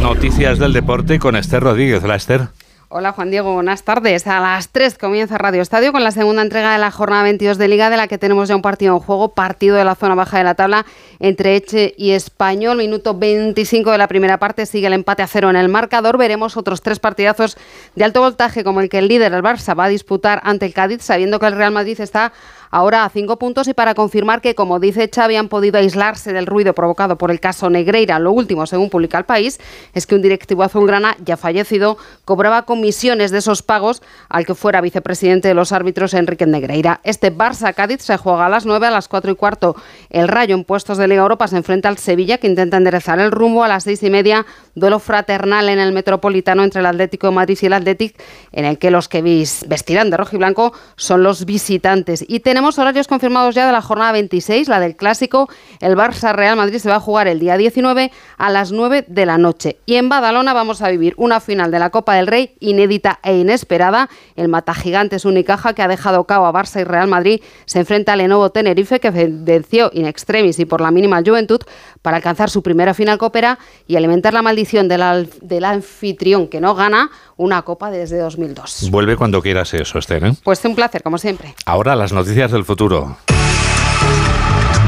Noticias 0.00 0.60
del 0.60 0.72
deporte 0.72 1.18
con 1.18 1.34
Esther 1.34 1.64
Rodríguez. 1.64 2.04
La 2.04 2.14
Esther. 2.14 2.50
Hola 2.90 3.12
Juan 3.12 3.30
Diego, 3.30 3.52
buenas 3.52 3.82
tardes. 3.82 4.26
A 4.26 4.40
las 4.40 4.70
3 4.70 4.96
comienza 4.96 5.36
Radio 5.36 5.60
Estadio 5.60 5.92
con 5.92 6.02
la 6.02 6.10
segunda 6.10 6.40
entrega 6.40 6.72
de 6.72 6.78
la 6.78 6.90
jornada 6.90 7.22
22 7.24 7.58
de 7.58 7.68
Liga, 7.68 7.90
de 7.90 7.98
la 7.98 8.08
que 8.08 8.16
tenemos 8.16 8.48
ya 8.48 8.56
un 8.56 8.62
partido 8.62 8.94
en 8.94 9.00
juego, 9.00 9.34
partido 9.34 9.76
de 9.76 9.84
la 9.84 9.94
zona 9.94 10.14
baja 10.14 10.38
de 10.38 10.44
la 10.44 10.54
tabla 10.54 10.86
entre 11.18 11.54
Eche 11.54 11.92
y 11.98 12.12
Español. 12.12 12.78
Minuto 12.78 13.12
25 13.12 13.92
de 13.92 13.98
la 13.98 14.08
primera 14.08 14.38
parte, 14.38 14.64
sigue 14.64 14.86
el 14.86 14.94
empate 14.94 15.22
a 15.22 15.26
cero 15.26 15.50
en 15.50 15.56
el 15.56 15.68
marcador. 15.68 16.16
Veremos 16.16 16.56
otros 16.56 16.80
tres 16.80 16.98
partidazos 16.98 17.58
de 17.94 18.04
alto 18.04 18.22
voltaje, 18.22 18.64
como 18.64 18.80
el 18.80 18.88
que 18.88 19.00
el 19.00 19.08
líder, 19.08 19.34
el 19.34 19.42
Barça, 19.42 19.78
va 19.78 19.84
a 19.84 19.88
disputar 19.88 20.40
ante 20.42 20.64
el 20.64 20.72
Cádiz, 20.72 21.02
sabiendo 21.02 21.38
que 21.38 21.44
el 21.44 21.56
Real 21.56 21.72
Madrid 21.72 22.00
está 22.00 22.32
ahora 22.70 23.04
a 23.04 23.08
cinco 23.08 23.38
puntos 23.38 23.68
y 23.68 23.74
para 23.74 23.94
confirmar 23.94 24.40
que, 24.40 24.54
como 24.54 24.80
dice 24.80 25.10
Xavi, 25.14 25.36
han 25.36 25.48
podido 25.48 25.78
aislarse 25.78 26.32
del 26.32 26.46
ruido 26.46 26.74
provocado 26.74 27.18
por 27.18 27.30
el 27.30 27.40
caso 27.40 27.70
Negreira. 27.70 28.18
Lo 28.18 28.32
último, 28.32 28.66
según 28.66 28.90
publica 28.90 29.18
el 29.18 29.24
país, 29.24 29.60
es 29.94 30.06
que 30.06 30.14
un 30.14 30.22
directivo 30.22 30.62
azulgrana 30.62 31.16
ya 31.24 31.36
fallecido 31.36 31.98
cobraba 32.24 32.62
comisiones 32.62 33.30
de 33.30 33.38
esos 33.38 33.62
pagos 33.62 34.02
al 34.28 34.46
que 34.46 34.54
fuera 34.54 34.80
vicepresidente 34.80 35.48
de 35.48 35.54
los 35.54 35.72
árbitros 35.72 36.14
Enrique 36.14 36.46
Negreira. 36.46 37.00
Este 37.04 37.34
Barça-Cádiz 37.34 38.00
se 38.00 38.16
juega 38.16 38.46
a 38.46 38.48
las 38.48 38.66
9, 38.66 38.86
a 38.86 38.90
las 38.90 39.08
4 39.08 39.32
y 39.32 39.34
cuarto. 39.34 39.76
El 40.10 40.28
Rayo 40.28 40.54
en 40.54 40.64
puestos 40.64 40.98
de 40.98 41.08
Liga 41.08 41.22
Europa 41.22 41.48
se 41.48 41.56
enfrenta 41.56 41.88
al 41.88 41.98
Sevilla, 41.98 42.38
que 42.38 42.46
intenta 42.46 42.76
enderezar 42.76 43.18
el 43.20 43.30
rumbo 43.30 43.64
a 43.64 43.68
las 43.68 43.84
seis 43.84 44.02
y 44.02 44.10
media. 44.10 44.46
Duelo 44.74 44.98
fraternal 44.98 45.68
en 45.68 45.78
el 45.78 45.92
Metropolitano 45.92 46.62
entre 46.62 46.80
el 46.80 46.86
Atlético 46.86 47.28
de 47.28 47.32
Madrid 47.32 47.58
y 47.60 47.66
el 47.66 47.72
Athletic, 47.72 48.20
en 48.52 48.64
el 48.64 48.78
que 48.78 48.90
los 48.90 49.08
que 49.08 49.22
vestirán 49.22 50.10
de 50.10 50.16
rojo 50.16 50.36
y 50.36 50.38
blanco 50.38 50.72
son 50.96 51.22
los 51.22 51.44
visitantes. 51.44 52.24
Y 52.26 52.40
tenemos 52.40 52.57
horarios 52.66 53.06
confirmados 53.06 53.54
ya 53.54 53.66
de 53.66 53.72
la 53.72 53.80
jornada 53.80 54.12
26, 54.12 54.68
la 54.68 54.80
del 54.80 54.96
clásico. 54.96 55.48
El 55.80 55.96
Barça 55.96 56.32
Real 56.32 56.56
Madrid 56.56 56.78
se 56.78 56.88
va 56.88 56.96
a 56.96 57.00
jugar 57.00 57.28
el 57.28 57.38
día 57.38 57.56
19 57.56 58.10
a 58.36 58.50
las 58.50 58.72
9 58.72 59.04
de 59.06 59.26
la 59.26 59.38
noche. 59.38 59.78
Y 59.86 59.94
en 59.94 60.08
Badalona 60.08 60.52
vamos 60.52 60.82
a 60.82 60.88
vivir 60.88 61.14
una 61.16 61.40
final 61.40 61.70
de 61.70 61.78
la 61.78 61.90
Copa 61.90 62.14
del 62.14 62.26
Rey 62.26 62.56
inédita 62.60 63.20
e 63.22 63.38
inesperada. 63.38 64.08
El 64.36 64.48
Mata 64.48 64.74
Gigantes 64.74 65.24
Unicaja, 65.24 65.72
que 65.72 65.82
ha 65.82 65.88
dejado 65.88 66.24
cabo 66.24 66.46
a 66.46 66.52
Barça 66.52 66.80
y 66.80 66.84
Real 66.84 67.06
Madrid, 67.06 67.40
se 67.64 67.78
enfrenta 67.78 68.14
al 68.14 68.18
Lenovo 68.18 68.50
Tenerife, 68.50 68.98
que 68.98 69.10
venció 69.10 69.90
in 69.92 70.06
extremis 70.06 70.58
y 70.58 70.64
por 70.64 70.80
la 70.80 70.90
mínima 70.90 71.22
juventud 71.24 71.60
para 72.02 72.16
alcanzar 72.16 72.50
su 72.50 72.62
primera 72.62 72.94
final 72.94 73.18
copera 73.18 73.58
y 73.86 73.96
alimentar 73.96 74.34
la 74.34 74.42
maldición 74.42 74.88
del, 74.88 75.28
del 75.42 75.64
anfitrión 75.64 76.48
que 76.48 76.60
no 76.60 76.74
gana 76.74 77.10
una 77.36 77.62
copa 77.62 77.90
desde 77.90 78.18
2002. 78.18 78.88
Vuelve 78.90 79.16
cuando 79.16 79.42
quieras 79.42 79.72
eso, 79.74 79.98
Esther. 79.98 80.24
¿eh? 80.24 80.32
Pues 80.42 80.64
un 80.64 80.74
placer, 80.74 81.02
como 81.02 81.18
siempre. 81.18 81.54
Ahora 81.66 81.96
las 81.96 82.12
noticias 82.12 82.50
del 82.50 82.64
futuro. 82.64 83.16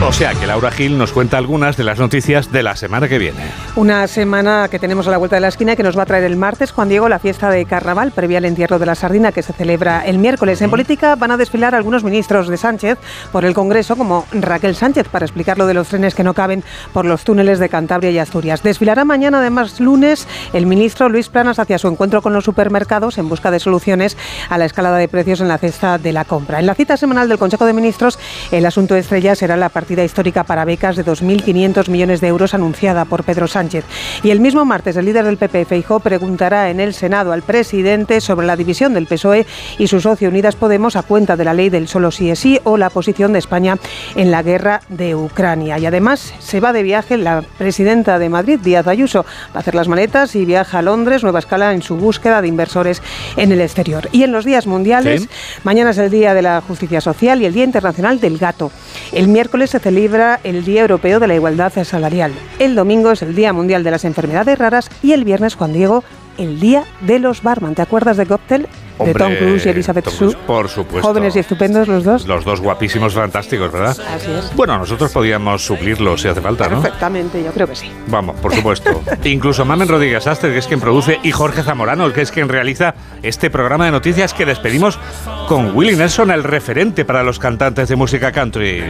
O 0.03 0.13
sea 0.13 0.33
que 0.35 0.47
Laura 0.47 0.71
Gil 0.71 0.97
nos 0.97 1.13
cuenta 1.13 1.37
algunas 1.37 1.77
de 1.77 1.85
las 1.85 1.99
noticias 1.99 2.51
de 2.51 2.63
la 2.63 2.75
semana 2.75 3.07
que 3.07 3.19
viene. 3.19 3.39
Una 3.77 4.09
semana 4.09 4.67
que 4.71 4.79
tenemos 4.79 5.07
a 5.07 5.11
la 5.11 5.19
vuelta 5.19 5.37
de 5.37 5.41
la 5.41 5.49
esquina 5.49 5.77
que 5.77 5.83
nos 5.83 5.97
va 5.97 6.03
a 6.03 6.07
traer 6.07 6.25
el 6.25 6.37
martes, 6.37 6.73
Juan 6.73 6.89
Diego, 6.89 7.09
la 7.09 7.19
fiesta 7.19 7.51
de 7.51 7.65
carnaval 7.67 8.11
previa 8.11 8.39
al 8.39 8.47
entierro 8.47 8.79
de 8.79 8.87
la 8.87 8.95
sardina 8.95 9.31
que 9.31 9.43
se 9.43 9.53
celebra 9.53 10.05
el 10.07 10.19
miércoles. 10.19 10.63
En 10.63 10.71
política 10.71 11.17
van 11.17 11.33
a 11.33 11.37
desfilar 11.37 11.75
algunos 11.75 12.03
ministros 12.03 12.49
de 12.49 12.57
Sánchez 12.57 12.99
por 13.31 13.45
el 13.45 13.53
Congreso, 13.53 13.95
como 13.95 14.27
Raquel 14.33 14.75
Sánchez, 14.75 15.07
para 15.09 15.27
explicar 15.27 15.59
lo 15.59 15.67
de 15.67 15.75
los 15.75 15.89
trenes 15.89 16.15
que 16.15 16.25
no 16.25 16.33
caben 16.33 16.65
por 16.95 17.05
los 17.05 17.23
túneles 17.23 17.59
de 17.59 17.69
Cantabria 17.69 18.11
y 18.11 18.19
Asturias. 18.19 18.63
Desfilará 18.63 19.05
mañana, 19.05 19.39
además, 19.39 19.81
lunes, 19.81 20.27
el 20.55 20.65
ministro 20.65 21.11
Luis 21.11 21.29
Planas 21.29 21.59
hacia 21.59 21.79
su 21.79 21.89
encuentro 21.89 22.23
con 22.23 22.33
los 22.33 22.45
supermercados 22.45 23.19
en 23.19 23.29
busca 23.29 23.51
de 23.51 23.61
soluciones 23.61 24.17
a 24.49 24.57
la 24.57 24.65
escalada 24.65 24.97
de 24.97 25.09
precios 25.09 25.43
en 25.43 25.49
la 25.49 25.59
cesta 25.59 25.99
de 25.99 26.13
la 26.13 26.25
compra. 26.25 26.59
En 26.59 26.67
la 26.67 26.75
cita 26.75 26.97
semanal 26.97 27.29
del 27.29 27.39
Consejo 27.39 27.67
de 27.67 27.75
Ministros, 27.75 28.19
el 28.51 28.65
asunto 28.65 28.97
estrella 28.97 29.35
será 29.35 29.59
la 29.59 29.69
partida 29.91 30.05
histórica 30.05 30.45
para 30.45 30.65
becas 30.65 30.95
de 30.95 31.05
2.500 31.05 31.89
millones 31.89 32.21
de 32.21 32.29
euros 32.29 32.55
anunciada 32.55 33.07
por 33.07 33.25
Pedro 33.25 33.49
Sánchez. 33.49 33.85
Y 34.23 34.31
el 34.31 34.39
mismo 34.39 34.65
martes, 34.65 34.97
el 34.97 35.05
líder 35.05 35.25
del 35.25 35.37
PP, 35.37 35.65
Feijó, 35.65 35.99
preguntará 35.99 36.71
en 36.71 36.79
el 36.79 36.95
Senado 36.95 37.33
al 37.33 37.43
presidente 37.43 38.21
sobre 38.21 38.47
la 38.47 38.55
división 38.55 38.95
del 38.95 39.09
PSOE 39.09 39.47
y 39.79 39.89
su 39.89 40.01
socio 40.01 40.29
Unidas 40.29 40.55
Podemos 40.55 40.95
a 40.95 41.03
cuenta 41.03 41.37
de 41.37 41.45
la 41.45 41.55
ley 41.55 41.71
del 41.71 41.89
solo 41.89 42.13
sí 42.13 42.31
es 42.31 42.39
sí 42.39 42.61
o 42.63 42.77
la 42.77 42.89
posición 42.89 43.33
de 43.33 43.41
España 43.41 43.79
en 44.15 44.31
la 44.31 44.45
guerra 44.45 44.83
de 44.91 45.17
Ucrania. 45.17 45.77
Y 45.81 45.87
además 45.87 46.35
se 46.39 46.61
va 46.61 46.73
de 46.73 46.85
viaje 46.85 47.17
la 47.17 47.43
presidenta 47.59 48.21
de 48.21 48.29
Madrid, 48.29 48.61
Díaz 48.63 48.87
Ayuso, 48.87 49.25
va 49.53 49.57
a 49.57 49.59
hacer 49.59 49.75
las 49.75 49.89
maletas 49.89 50.37
y 50.37 50.45
viaja 50.45 50.79
a 50.79 50.83
Londres, 50.83 51.25
nueva 51.25 51.41
escala 51.41 51.75
en 51.75 51.83
su 51.83 51.97
búsqueda 51.97 52.41
de 52.43 52.47
inversores 52.47 53.03
en 53.37 53.51
el 53.51 53.61
exterior. 53.61 54.09
Y 54.13 54.23
en 54.23 54.31
los 54.31 54.45
días 54.45 54.69
mundiales, 54.69 55.29
mañana 55.65 55.91
es 55.91 55.99
el 55.99 56.11
Día 56.11 56.33
de 56.33 56.43
la 56.43 56.61
Justicia 56.61 57.01
Social 57.01 57.43
y 57.43 57.47
el 57.47 57.55
Día 57.55 57.65
Internacional 57.65 58.21
del 58.21 58.39
Gato. 58.39 58.71
El 59.11 59.27
miércoles 59.27 59.71
se 59.71 59.80
celebra 59.81 60.41
el 60.45 60.65
Día 60.65 60.83
Europeo 60.83 61.19
de 61.19 61.27
la 61.27 61.35
Igualdad 61.35 61.73
Salarial. 61.85 62.33
El 62.59 62.75
domingo 62.75 63.11
es 63.11 63.23
el 63.23 63.35
Día 63.35 63.53
Mundial 63.53 63.83
de 63.83 63.91
las 63.91 64.05
Enfermedades 64.05 64.59
Raras 64.59 64.91
y 65.03 65.13
el 65.13 65.25
viernes, 65.25 65.55
Juan 65.55 65.73
Diego, 65.73 66.05
el 66.39 66.61
Día 66.61 66.85
de 67.01 67.19
los 67.19 67.43
Barman. 67.43 67.75
¿Te 67.75 67.83
acuerdas 67.83 68.17
de 68.17 68.27
Cocktail? 68.27 68.69
de 69.05 69.15
Tom 69.15 69.35
Cruise 69.35 69.67
y 69.67 69.69
Elizabeth 69.69 70.09
Shue. 70.09 70.37
Por 70.47 70.69
supuesto. 70.69 71.07
Jóvenes 71.09 71.37
y 71.37 71.39
estupendos 71.39 71.89
los 71.89 72.05
dos. 72.05 72.27
Los 72.27 72.45
dos 72.45 72.61
guapísimos, 72.61 73.15
fantásticos, 73.15 73.73
¿verdad? 73.73 73.97
Así 74.15 74.31
es. 74.31 74.55
Bueno, 74.55 74.79
nosotros 74.79 75.11
podríamos 75.13 75.65
suplirlo 75.65 76.17
si 76.17 76.29
hace 76.29 76.41
falta, 76.41 76.69
¿no? 76.69 76.83
Perfectamente, 76.83 77.43
yo 77.43 77.53
creo 77.53 77.67
que 77.67 77.77
sí. 77.77 77.91
Vamos, 78.09 78.39
por 78.41 78.55
supuesto. 78.55 79.03
Incluso 79.25 79.65
Mamen 79.65 79.89
Rodríguez 79.89 80.27
Aster, 80.27 80.53
que 80.53 80.59
es 80.59 80.67
quien 80.67 80.81
produce, 80.81 81.19
y 81.23 81.31
Jorge 81.33 81.63
Zamorano, 81.63 82.07
el 82.07 82.13
que 82.13 82.23
es 82.23 82.31
quien 82.31 82.49
realiza 82.49 82.95
este 83.23 83.51
programa 83.51 83.87
de 83.87 83.93
noticias 83.93 84.35
que 84.35 84.45
despedimos 84.45 84.99
con 85.49 85.75
Willie 85.75 85.97
Nelson, 85.97 86.31
el 86.31 86.45
referente 86.45 87.05
para 87.05 87.23
los 87.23 87.39
cantantes 87.39 87.89
de 87.89 87.97
música 87.97 88.33
country. 88.33 88.85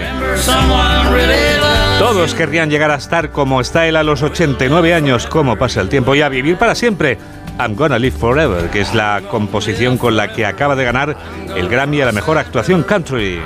Todos 2.01 2.35
querrían 2.35 2.71
llegar 2.71 2.91
a 2.91 2.95
estar 2.95 3.31
como 3.31 3.61
está 3.61 3.87
él 3.87 3.95
a 3.95 4.03
los 4.03 4.23
89 4.23 4.95
años, 4.95 5.27
como 5.27 5.57
pasa 5.57 5.83
el 5.83 5.91
tiempo, 5.91 6.15
y 6.15 6.23
a 6.23 6.31
vivir 6.31 6.57
para 6.57 6.75
siempre. 6.75 7.19
I'm 7.59 7.77
Gonna 7.77 7.99
Live 7.99 8.17
Forever, 8.17 8.71
que 8.71 8.81
es 8.81 8.95
la 8.95 9.21
composición 9.31 9.99
con 9.99 10.17
la 10.17 10.33
que 10.33 10.47
acaba 10.47 10.75
de 10.77 10.85
ganar 10.85 11.15
el 11.55 11.69
Grammy 11.69 12.01
a 12.01 12.07
la 12.07 12.13
mejor 12.13 12.39
actuación 12.39 12.85
country. 12.85 13.39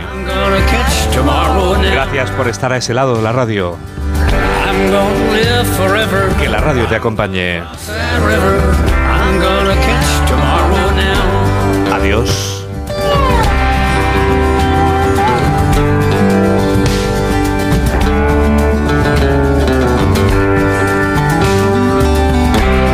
Gracias 1.91 2.31
por 2.31 2.47
estar 2.47 2.73
a 2.73 2.77
ese 2.77 2.95
lado 2.95 3.17
de 3.17 3.23
la 3.23 3.33
radio. 3.33 3.77
Que 6.41 6.49
la 6.49 6.61
radio 6.61 6.87
te 6.87 6.95
acompañe. 6.95 7.61
Adiós. 11.93 12.54